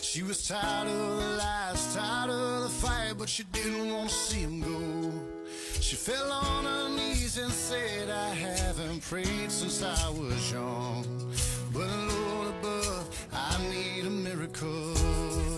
She 0.00 0.22
was 0.22 0.46
tired 0.46 0.88
of 0.88 1.18
the 1.18 1.36
lies, 1.38 1.94
tired 1.94 2.30
of 2.30 2.62
the 2.64 2.68
fight, 2.68 3.14
but 3.18 3.28
she 3.28 3.44
didn't 3.44 3.92
want 3.92 4.08
to 4.08 4.14
see 4.14 4.40
him 4.40 4.60
go. 4.60 5.12
She 5.80 5.96
fell 5.96 6.30
on 6.30 6.64
her 6.64 6.88
knees 6.88 7.38
and 7.38 7.52
said, 7.52 8.10
I 8.10 8.28
haven't 8.34 9.00
prayed 9.02 9.50
since 9.50 9.82
I 9.82 10.08
was 10.10 10.52
young. 10.52 11.32
But 11.72 11.88
Lord 11.88 12.48
above, 12.48 13.28
I 13.32 13.58
need 13.70 14.06
a 14.06 14.10
miracle. 14.10 15.53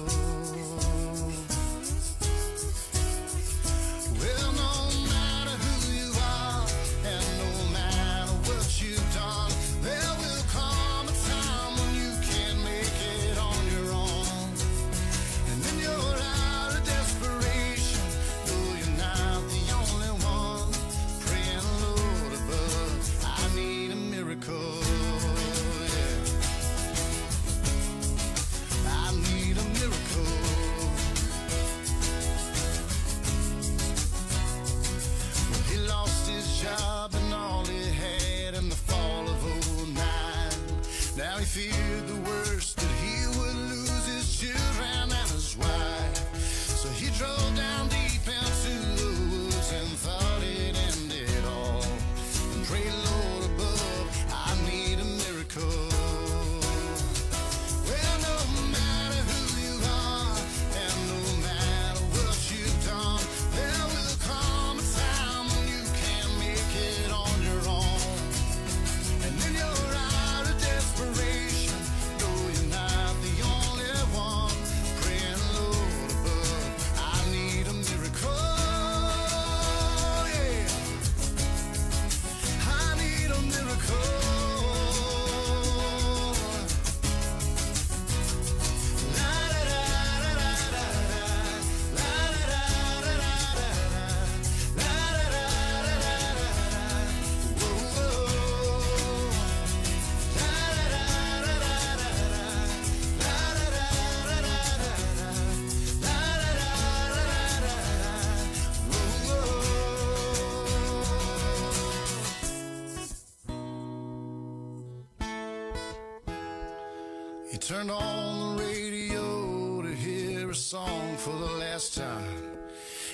On 117.91 118.57
the 118.57 118.65
radio 118.65 119.83
to 119.83 119.95
hear 119.95 120.51
a 120.51 120.55
song 120.55 121.17
for 121.17 121.31
the 121.31 121.53
last 121.59 121.97
time. 121.97 122.43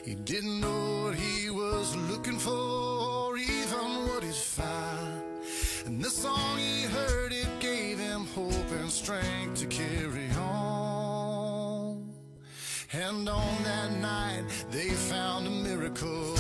He 0.05 0.15
didn't 0.15 0.61
know 0.61 1.05
what 1.05 1.15
he 1.15 1.51
was 1.51 1.97
looking 2.11 2.39
for 2.39 2.51
or 2.51 3.37
even 3.37 4.09
what 4.09 4.23
he'd 4.23 4.35
find. 4.35 5.23
And 5.87 6.03
the 6.03 6.11
song 6.11 6.59
he 6.59 6.83
heard, 6.83 7.33
it 7.33 7.49
gave 7.61 7.99
him 7.99 8.27
hope 8.35 8.71
and 8.81 8.91
strength 8.91 9.61
to 9.61 9.67
carry 9.67 10.31
on. 10.33 12.13
And 12.93 13.29
on 13.29 13.63
that 13.65 13.93
night, 13.93 14.45
they 14.71 14.91
found 14.91 15.47
a 15.47 15.51
miracle. 15.51 16.32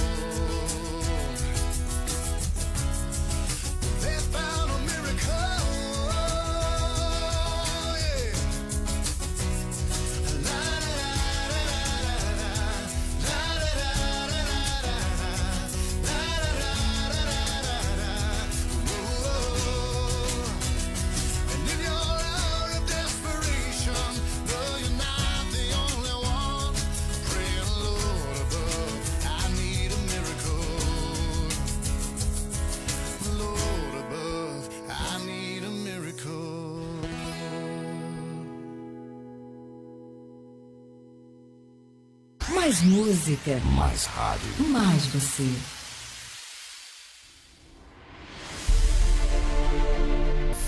Mais 42.83 42.85
música. 42.85 43.61
Mais 43.77 44.05
rádio. 44.07 44.69
Mais 44.69 45.07
você. 45.07 45.49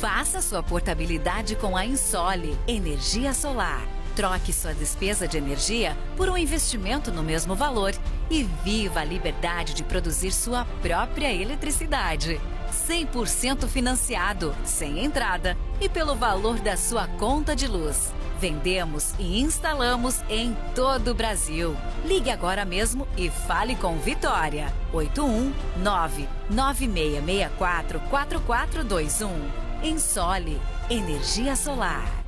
Faça 0.00 0.40
sua 0.40 0.62
portabilidade 0.62 1.56
com 1.56 1.76
a 1.76 1.84
Insole 1.84 2.56
Energia 2.68 3.32
Solar. 3.32 3.82
Troque 4.14 4.52
sua 4.52 4.74
despesa 4.74 5.26
de 5.26 5.38
energia 5.38 5.96
por 6.16 6.28
um 6.28 6.36
investimento 6.36 7.10
no 7.10 7.22
mesmo 7.22 7.54
valor 7.54 7.92
e 8.30 8.44
viva 8.64 9.00
a 9.00 9.04
liberdade 9.04 9.74
de 9.74 9.82
produzir 9.82 10.30
sua 10.30 10.64
própria 10.82 11.32
eletricidade. 11.32 12.40
100% 12.88 13.66
financiado, 13.66 14.54
sem 14.64 15.04
entrada 15.04 15.56
e 15.80 15.88
pelo 15.88 16.14
valor 16.14 16.60
da 16.60 16.76
sua 16.76 17.08
conta 17.08 17.56
de 17.56 17.66
luz. 17.66 18.12
Vendemos 18.40 19.14
e 19.18 19.40
instalamos 19.40 20.20
em 20.28 20.56
todo 20.74 21.12
o 21.12 21.14
Brasil. 21.14 21.76
Ligue 22.04 22.30
agora 22.30 22.64
mesmo 22.64 23.06
e 23.16 23.30
fale 23.30 23.76
com 23.76 23.96
Vitória. 23.98 24.72
819 24.92 26.28
9664 26.50 28.00
4421. 28.10 29.64
Ensole 29.82 30.60
Energia 30.90 31.54
Solar. 31.56 32.23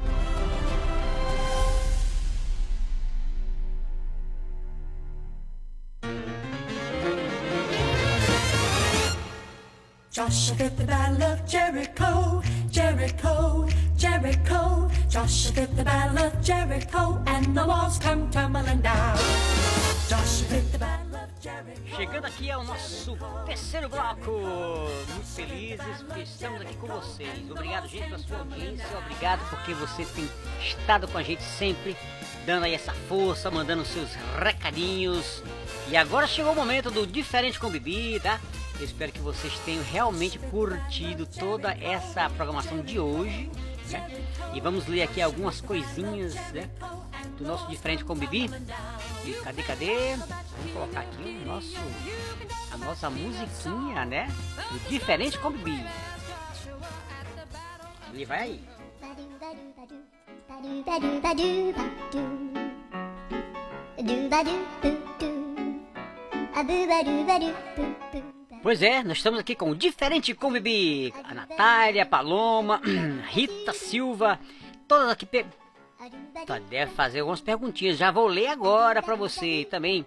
Joshua 10.17 10.71
the 10.71 10.85
battle 10.87 11.23
of 11.25 11.47
Jericho, 11.47 12.43
Jericho, 12.71 13.69
Jericho. 13.99 14.91
Joshua 15.11 15.67
the 15.67 15.85
battle 15.85 16.25
of 16.25 16.41
Jericho, 16.41 17.23
and 17.27 17.55
the 17.55 17.67
walls 17.67 17.99
come 17.99 18.31
tumbling 18.31 18.81
down. 18.81 19.19
Joshua 20.09 20.63
the 20.73 20.79
battle 20.79 21.17
of 21.17 21.29
Jericho. 21.39 21.97
Chegando 21.99 22.25
aqui 22.25 22.51
ao 22.51 22.65
nosso 22.65 23.15
terceiro 23.45 23.91
bloco. 23.91 24.31
Muito 24.31 25.27
felizes 25.35 26.03
porque 26.07 26.23
estamos 26.23 26.63
aqui 26.63 26.77
com 26.77 26.87
vocês. 26.87 27.51
Obrigado, 27.51 27.87
gente, 27.87 28.05
pela 28.05 28.19
sua 28.19 28.39
audiência. 28.39 28.87
Obrigado 28.97 29.51
porque 29.51 29.75
você 29.75 30.07
tem 30.07 30.31
estado 30.63 31.07
com 31.09 31.19
a 31.19 31.23
gente 31.23 31.43
sempre, 31.43 31.95
dando 32.47 32.65
aí 32.65 32.73
essa 32.73 32.95
força, 33.07 33.51
mandando 33.51 33.85
seus 33.85 34.15
recadinhos. 34.43 35.43
E 35.89 35.97
agora 35.97 36.27
chegou 36.27 36.53
o 36.53 36.57
momento 36.57 36.91
do 36.91 37.07
Diferente 37.07 37.61
com 37.61 37.69
Bibi, 37.69 38.19
tá? 38.19 38.41
Eu 38.79 38.85
espero 38.85 39.11
que 39.11 39.21
vocês 39.21 39.59
tenham 39.61 39.83
realmente 39.85 40.39
curtido 40.39 41.27
toda 41.27 41.73
essa 41.73 42.29
programação 42.31 42.83
de 42.83 43.01
hoje. 43.01 43.51
Né? 43.91 44.25
E 44.53 44.61
vamos 44.61 44.87
ler 44.87 45.03
aqui 45.03 45.23
algumas 45.23 45.61
coisinhas 45.61 46.35
né? 46.53 46.69
do 47.39 47.45
nosso 47.45 47.67
Diferente 47.69 48.05
com 48.05 48.15
Bibi. 48.15 48.51
E 49.25 49.33
cadê, 49.43 49.63
cadê? 49.63 50.17
Vamos 50.17 50.73
colocar 50.73 51.01
aqui 51.01 51.41
o 51.43 51.47
nosso, 51.47 51.77
a 52.73 52.77
nossa 52.77 53.09
musiquinha, 53.09 54.05
né? 54.05 54.29
Do 54.71 54.79
Diferente 54.91 55.39
com 55.39 55.51
Bibi. 55.51 55.87
E 58.13 58.25
vai 58.25 58.41
aí. 58.41 58.65
Pois 68.67 68.83
é, 68.83 69.01
nós 69.05 69.19
estamos 69.19 69.39
aqui 69.39 69.55
com 69.55 69.71
o 69.71 69.77
Diferente 69.77 70.35
com 70.35 70.51
Bibi. 70.51 71.15
A 71.23 71.33
Natália, 71.33 72.03
a 72.03 72.07
Paloma, 72.07 72.81
Rita 73.31 73.73
Silva, 73.73 74.41
todas 74.89 75.09
aqui. 75.09 75.25
Pe... 75.25 75.47
Tá, 76.45 76.59
deve 76.59 76.91
fazer 76.91 77.21
algumas 77.21 77.41
perguntinhas. 77.41 77.97
Já 77.97 78.11
vou 78.11 78.27
ler 78.27 78.49
agora 78.49 79.01
pra 79.01 79.15
você 79.15 79.65
também. 79.71 80.05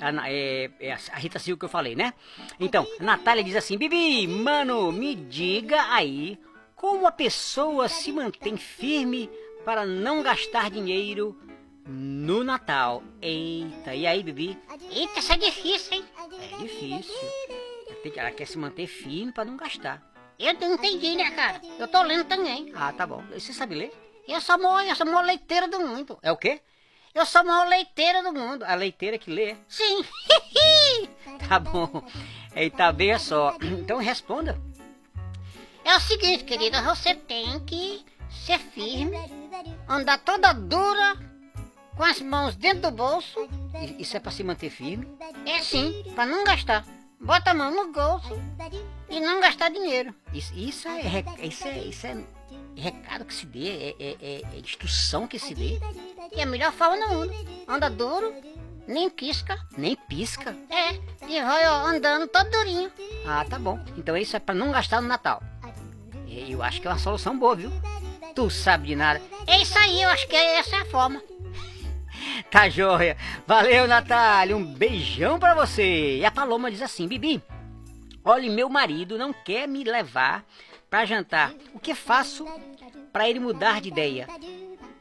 A, 0.00 0.28
é, 0.28 0.72
é 0.80 0.92
a 0.92 1.18
Rita 1.18 1.38
Silva 1.38 1.60
que 1.60 1.64
eu 1.66 1.68
falei, 1.68 1.94
né? 1.94 2.12
Então, 2.58 2.84
a 2.98 3.04
Natália 3.04 3.44
diz 3.44 3.54
assim: 3.54 3.78
Bibi, 3.78 4.26
mano, 4.26 4.90
me 4.90 5.14
diga 5.14 5.80
aí 5.92 6.36
como 6.74 7.06
a 7.06 7.12
pessoa 7.12 7.88
se 7.88 8.10
mantém 8.10 8.56
firme 8.56 9.30
para 9.64 9.86
não 9.86 10.20
gastar 10.20 10.68
dinheiro 10.68 11.38
no 11.86 12.42
Natal. 12.42 13.04
Eita, 13.22 13.94
e 13.94 14.04
aí, 14.04 14.20
Bibi? 14.24 14.58
Eita, 14.90 15.20
isso 15.20 15.32
é 15.32 15.36
difícil, 15.36 15.92
hein? 15.92 16.04
É 16.54 16.56
difícil. 16.56 17.69
Ela 18.00 18.02
tem 18.02 18.12
que- 18.12 18.18
Ela 18.20 18.30
quer 18.30 18.46
se 18.46 18.58
manter 18.58 18.86
firme 18.86 19.32
para 19.32 19.44
não 19.44 19.56
gastar. 19.56 20.02
Eu 20.38 20.54
não 20.54 20.74
entendi, 20.74 21.14
né, 21.16 21.30
cara? 21.32 21.60
Eu 21.78 21.86
tô 21.86 22.02
lendo 22.02 22.24
também. 22.24 22.72
Ah, 22.74 22.92
tá 22.92 23.06
bom. 23.06 23.22
Você 23.32 23.52
sabe 23.52 23.74
ler? 23.74 23.92
Eu 24.26 24.40
sou 24.40 24.54
a 24.54 24.58
maior, 24.58 24.84
eu 24.86 24.96
sou 24.96 25.06
a 25.06 25.10
maior 25.10 25.24
leiteira 25.26 25.68
do 25.68 25.80
mundo. 25.80 26.18
É 26.22 26.32
o 26.32 26.36
quê? 26.36 26.60
Eu 27.14 27.26
sou 27.26 27.40
a 27.42 27.44
maior 27.44 27.68
leiteira 27.68 28.22
do 28.22 28.32
mundo. 28.32 28.62
A 28.64 28.74
leiteira 28.74 29.18
que 29.18 29.30
lê. 29.30 29.56
Sim. 29.68 30.02
Tá 31.48 31.58
bom. 31.58 32.04
Eita, 32.54 32.92
veja 32.92 33.18
só. 33.18 33.56
Então 33.62 33.98
responda. 33.98 34.60
É 35.84 35.96
o 35.96 36.00
seguinte, 36.00 36.44
querida, 36.44 36.82
você 36.82 37.14
tem 37.14 37.58
que 37.64 38.04
ser 38.30 38.58
firme, 38.58 39.16
andar 39.88 40.18
toda 40.18 40.52
dura, 40.52 41.16
com 41.96 42.04
as 42.04 42.20
mãos 42.20 42.54
dentro 42.56 42.82
do 42.82 42.90
bolso. 42.90 43.48
Isso 43.98 44.16
é 44.16 44.20
para 44.20 44.30
se 44.30 44.44
manter 44.44 44.70
firme? 44.70 45.08
É 45.46 45.60
sim, 45.62 46.04
pra 46.14 46.24
não 46.26 46.44
gastar. 46.44 46.84
Bota 47.20 47.50
a 47.50 47.54
mão 47.54 47.70
no 47.70 47.92
bolso 47.92 48.40
e 49.08 49.20
não 49.20 49.40
gastar 49.40 49.70
dinheiro. 49.70 50.14
Isso, 50.32 50.52
isso, 50.54 50.88
é, 50.88 51.00
isso, 51.42 51.68
é, 51.68 51.78
isso 51.78 52.06
é 52.06 52.16
recado 52.76 53.24
que 53.26 53.34
se 53.34 53.44
dê, 53.46 53.68
é, 53.68 53.96
é- 54.00 54.16
é- 54.22 54.42
é 54.54 54.58
instrução 54.58 55.26
que 55.26 55.38
se 55.38 55.54
dê. 55.54 55.78
E 56.34 56.40
a 56.40 56.46
melhor 56.46 56.72
forma 56.72 56.96
no 56.96 57.08
mundo. 57.14 57.32
Anda 57.68 57.90
duro, 57.90 58.32
nem 58.86 59.10
pisca. 59.10 59.58
Nem 59.76 59.96
pisca. 59.96 60.56
É, 60.70 60.94
e 61.28 61.42
vai 61.42 61.66
ó, 61.68 61.86
andando 61.86 62.26
todo 62.26 62.50
durinho. 62.50 62.90
Ah, 63.26 63.44
tá 63.44 63.58
bom. 63.58 63.78
Então 63.98 64.16
isso 64.16 64.34
é 64.36 64.40
para 64.40 64.54
não 64.54 64.72
gastar 64.72 65.02
no 65.02 65.08
Natal. 65.08 65.42
E 66.26 66.50
Eu 66.52 66.62
acho 66.62 66.80
que 66.80 66.86
é 66.86 66.90
uma 66.90 66.98
solução 66.98 67.38
boa, 67.38 67.54
viu? 67.54 67.70
Tu 68.34 68.48
sabe 68.48 68.86
de 68.88 68.96
nada. 68.96 69.20
É 69.46 69.60
isso 69.60 69.76
aí, 69.78 70.00
eu 70.02 70.08
acho 70.08 70.26
que 70.26 70.36
essa 70.36 70.76
é 70.76 70.80
a 70.80 70.86
forma. 70.86 71.20
Tá 72.50 72.68
joia. 72.68 73.16
Valeu, 73.46 73.86
Natália. 73.86 74.56
Um 74.56 74.64
beijão 74.64 75.38
pra 75.38 75.54
você. 75.54 76.18
E 76.18 76.24
a 76.24 76.30
Paloma 76.30 76.70
diz 76.70 76.82
assim: 76.82 77.08
Bibi, 77.08 77.42
olha, 78.24 78.50
meu 78.50 78.68
marido 78.68 79.18
não 79.18 79.32
quer 79.32 79.66
me 79.66 79.84
levar 79.84 80.44
pra 80.88 81.04
jantar. 81.04 81.52
O 81.74 81.78
que 81.78 81.94
faço 81.94 82.46
pra 83.12 83.28
ele 83.28 83.40
mudar 83.40 83.80
de 83.80 83.88
ideia? 83.88 84.26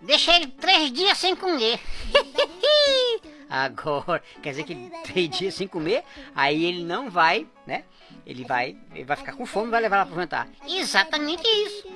Deixa 0.01 0.35
ele 0.35 0.47
três 0.47 0.91
dias 0.91 1.17
sem 1.17 1.35
comer. 1.35 1.79
Agora, 3.49 4.21
quer 4.43 4.51
dizer 4.51 4.63
que 4.63 4.91
três 5.03 5.29
dias 5.29 5.55
sem 5.55 5.67
comer, 5.67 6.03
aí 6.35 6.63
ele 6.65 6.83
não 6.83 7.09
vai, 7.09 7.47
né? 7.65 7.83
Ele 8.23 8.45
vai, 8.45 8.77
ele 8.93 9.03
vai 9.03 9.17
ficar 9.17 9.33
com 9.33 9.45
fome 9.45 9.71
vai 9.71 9.81
levar 9.81 9.97
ela 9.97 10.05
pro 10.05 10.15
jantar. 10.15 10.47
Exatamente 10.67 11.47
isso. 11.47 11.87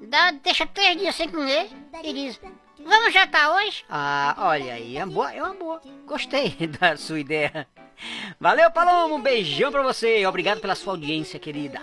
Dá, 0.00 0.30
deixa 0.30 0.66
três 0.66 0.96
dias 0.96 1.14
sem 1.14 1.28
comer 1.28 1.68
e 2.02 2.12
diz: 2.12 2.40
Vamos 2.82 3.12
jantar 3.12 3.54
hoje? 3.54 3.84
Ah, 3.88 4.34
olha 4.38 4.74
aí, 4.74 4.96
é 4.96 5.04
uma 5.04 5.12
boa, 5.12 5.32
é 5.32 5.42
uma 5.42 5.54
boa. 5.54 5.80
Gostei 6.06 6.50
da 6.80 6.96
sua 6.96 7.20
ideia. 7.20 7.66
Valeu, 8.40 8.70
Paloma, 8.70 9.14
um 9.14 9.20
beijão 9.20 9.70
pra 9.70 9.82
você. 9.82 10.26
Obrigado 10.26 10.60
pela 10.60 10.74
sua 10.74 10.94
audiência, 10.94 11.38
querida. 11.38 11.80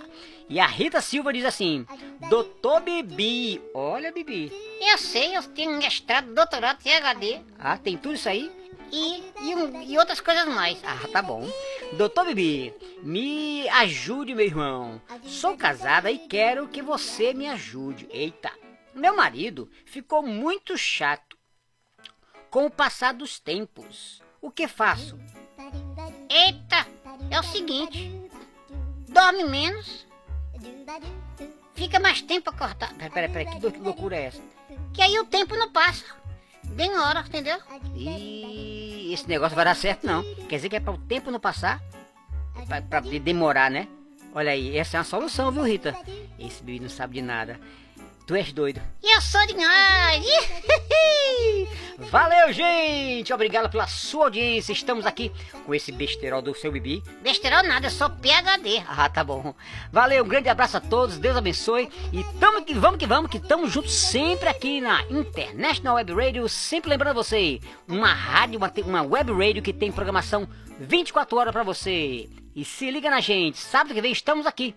E 0.48 0.60
a 0.60 0.66
Rita 0.66 1.00
Silva 1.00 1.32
diz 1.32 1.44
assim: 1.44 1.86
Doutor 2.28 2.80
Bibi, 2.82 3.60
olha, 3.74 4.12
Bibi. 4.12 4.52
Eu 4.80 4.98
sei, 4.98 5.36
eu 5.36 5.42
tenho 5.42 5.76
mestrado, 5.78 6.34
doutorado, 6.34 6.82
PhD 6.82 7.40
Ah, 7.58 7.78
tem 7.78 7.96
tudo 7.96 8.14
isso 8.14 8.28
aí? 8.28 8.50
e, 8.92 9.22
e, 9.40 9.54
um- 9.56 9.80
e 9.82 9.96
outras 9.98 10.20
coisas 10.20 10.44
mais. 10.46 10.78
Ah, 10.84 11.08
tá 11.10 11.22
bom. 11.22 11.48
Doutor 11.94 12.26
Bibi, 12.26 12.74
me 13.02 13.66
ajude, 13.70 14.34
meu 14.34 14.44
irmão. 14.44 15.00
Sou 15.24 15.56
casada 15.56 16.10
e 16.10 16.18
quero 16.18 16.68
que 16.68 16.82
você 16.82 17.32
me 17.32 17.48
ajude. 17.48 18.06
Eita, 18.10 18.52
meu 18.94 19.16
marido 19.16 19.70
ficou 19.86 20.22
muito 20.22 20.76
chato 20.76 21.36
com 22.50 22.66
o 22.66 22.70
passar 22.70 23.12
dos 23.14 23.38
tempos. 23.38 24.22
O 24.40 24.50
que 24.50 24.66
faço? 24.68 25.18
Eita, 26.28 26.86
é 27.30 27.38
o 27.38 27.42
seguinte: 27.42 28.10
dorme 29.08 29.44
menos, 29.44 30.06
fica 31.74 31.98
mais 32.00 32.20
tempo 32.22 32.50
acordado. 32.50 32.94
Pera, 32.96 33.10
pera, 33.10 33.28
pera, 33.28 33.50
que 33.50 33.60
lou- 33.62 33.72
que 33.72 33.78
loucura 33.78 34.16
é 34.16 34.24
essa? 34.24 34.42
Que 34.92 35.02
aí 35.02 35.18
o 35.18 35.24
tempo 35.26 35.56
não 35.56 35.70
passa. 35.70 36.04
Bem 36.64 36.96
hora, 36.96 37.20
entendeu? 37.20 37.58
E 37.94 39.12
esse 39.12 39.28
negócio 39.28 39.54
vai 39.56 39.64
dar 39.64 39.74
certo 39.76 40.06
não. 40.06 40.22
Quer 40.48 40.56
dizer 40.56 40.68
que 40.68 40.76
é 40.76 40.80
para 40.80 40.92
o 40.94 40.98
tempo 40.98 41.30
não 41.30 41.40
passar? 41.40 41.82
De- 43.10 43.18
demorar, 43.20 43.70
né? 43.70 43.88
Olha 44.34 44.52
aí, 44.52 44.76
essa 44.78 44.96
é 44.96 44.98
uma 45.00 45.04
solução, 45.04 45.50
viu, 45.50 45.62
Rita? 45.62 45.94
Esse 46.38 46.62
bebê 46.62 46.80
não 46.80 46.88
sabe 46.88 47.14
de 47.14 47.22
nada. 47.22 47.60
Tu 48.26 48.36
és 48.36 48.52
doido. 48.52 48.80
E 49.02 49.16
eu 49.16 49.20
sou 49.20 49.44
demais! 49.48 50.24
Valeu, 51.98 52.52
gente! 52.52 53.32
Obrigado 53.32 53.68
pela 53.68 53.88
sua 53.88 54.26
audiência. 54.26 54.72
Estamos 54.72 55.04
aqui 55.04 55.32
com 55.66 55.74
esse 55.74 55.90
besterol 55.90 56.40
do 56.40 56.54
seu 56.54 56.70
Bibi. 56.70 57.02
Besterol 57.20 57.64
nada, 57.64 57.86
eu 57.86 57.90
sou 57.90 58.08
PHD. 58.08 58.82
Ah, 58.86 59.08
tá 59.08 59.24
bom. 59.24 59.54
Valeu, 59.90 60.24
um 60.24 60.28
grande 60.28 60.48
abraço 60.48 60.76
a 60.76 60.80
todos, 60.80 61.18
Deus 61.18 61.36
abençoe. 61.36 61.88
E 62.12 62.22
tamo 62.38 62.64
que 62.64 62.74
vamos 62.74 62.98
que 62.98 63.06
vamos, 63.06 63.30
que 63.30 63.38
estamos 63.38 63.72
juntos 63.72 63.92
sempre 63.92 64.48
aqui 64.48 64.80
na 64.80 65.02
International 65.10 65.96
Web 65.96 66.12
Radio. 66.14 66.48
Sempre 66.48 66.90
lembrando 66.90 67.16
você, 67.16 67.60
uma 67.88 68.12
rádio, 68.12 68.58
uma, 68.58 68.72
uma 68.86 69.02
web 69.02 69.32
radio 69.32 69.62
que 69.62 69.72
tem 69.72 69.90
programação 69.90 70.48
24 70.78 71.36
horas 71.36 71.52
pra 71.52 71.64
você. 71.64 72.28
E 72.54 72.64
se 72.64 72.90
liga 72.90 73.10
na 73.10 73.20
gente, 73.20 73.58
sábado 73.58 73.94
que 73.94 74.00
vem 74.00 74.12
estamos 74.12 74.46
aqui. 74.46 74.76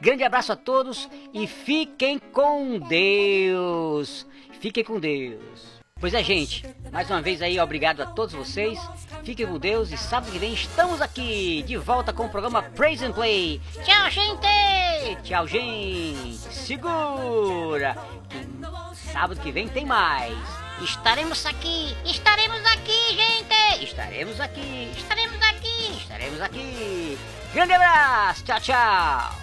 Grande 0.00 0.24
abraço 0.24 0.52
a 0.52 0.56
todos 0.56 1.08
e 1.32 1.46
fiquem 1.46 2.18
com 2.18 2.78
Deus. 2.78 4.26
Fiquem 4.60 4.82
com 4.82 4.98
Deus. 4.98 5.80
Pois 6.00 6.14
é, 6.14 6.24
gente, 6.24 6.64
mais 6.90 7.10
uma 7.10 7.20
vez 7.20 7.42
aí, 7.42 7.60
obrigado 7.60 8.00
a 8.00 8.06
todos 8.06 8.34
vocês. 8.34 8.78
Fiquem 9.22 9.46
com 9.46 9.58
Deus 9.58 9.92
e 9.92 9.98
sábado 9.98 10.32
que 10.32 10.38
vem 10.38 10.54
estamos 10.54 11.02
aqui 11.02 11.62
de 11.66 11.76
volta 11.76 12.10
com 12.10 12.24
o 12.24 12.30
programa 12.30 12.62
Praise 12.62 13.04
and 13.04 13.12
Play. 13.12 13.60
Tchau, 13.84 14.10
gente! 14.10 15.22
Tchau, 15.22 15.46
gente. 15.46 16.38
Segura. 16.38 17.98
Que 18.30 19.12
sábado 19.12 19.38
que 19.40 19.52
vem 19.52 19.68
tem 19.68 19.84
mais. 19.84 20.34
Estaremos 20.80 21.44
aqui, 21.44 21.94
estaremos 22.06 22.64
aqui, 22.64 23.14
gente! 23.14 23.84
Estaremos 23.84 24.40
aqui. 24.40 24.92
Estaremos 24.96 25.42
aqui! 25.42 25.96
Estaremos 25.98 26.40
aqui. 26.40 27.18
Grande 27.52 27.74
abraço. 27.74 28.42
Tchau, 28.44 28.60
tchau. 28.60 29.39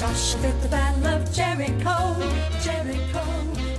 Joshua 0.00 0.52
the 0.60 0.68
Battle 0.68 1.06
of 1.06 1.32
Jericho, 1.32 2.16
Jericho, 2.62 3.24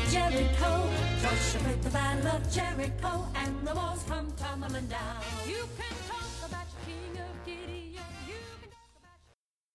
Jericho. 0.10 0.90
Joshua 1.22 1.76
the 1.82 1.90
Battle 1.90 2.28
of 2.28 2.52
Jericho, 2.52 3.28
and 3.36 3.68
the 3.68 3.76
walls 3.76 4.04
come 4.08 4.32
tumbling 4.38 4.88
down. 4.88 6.15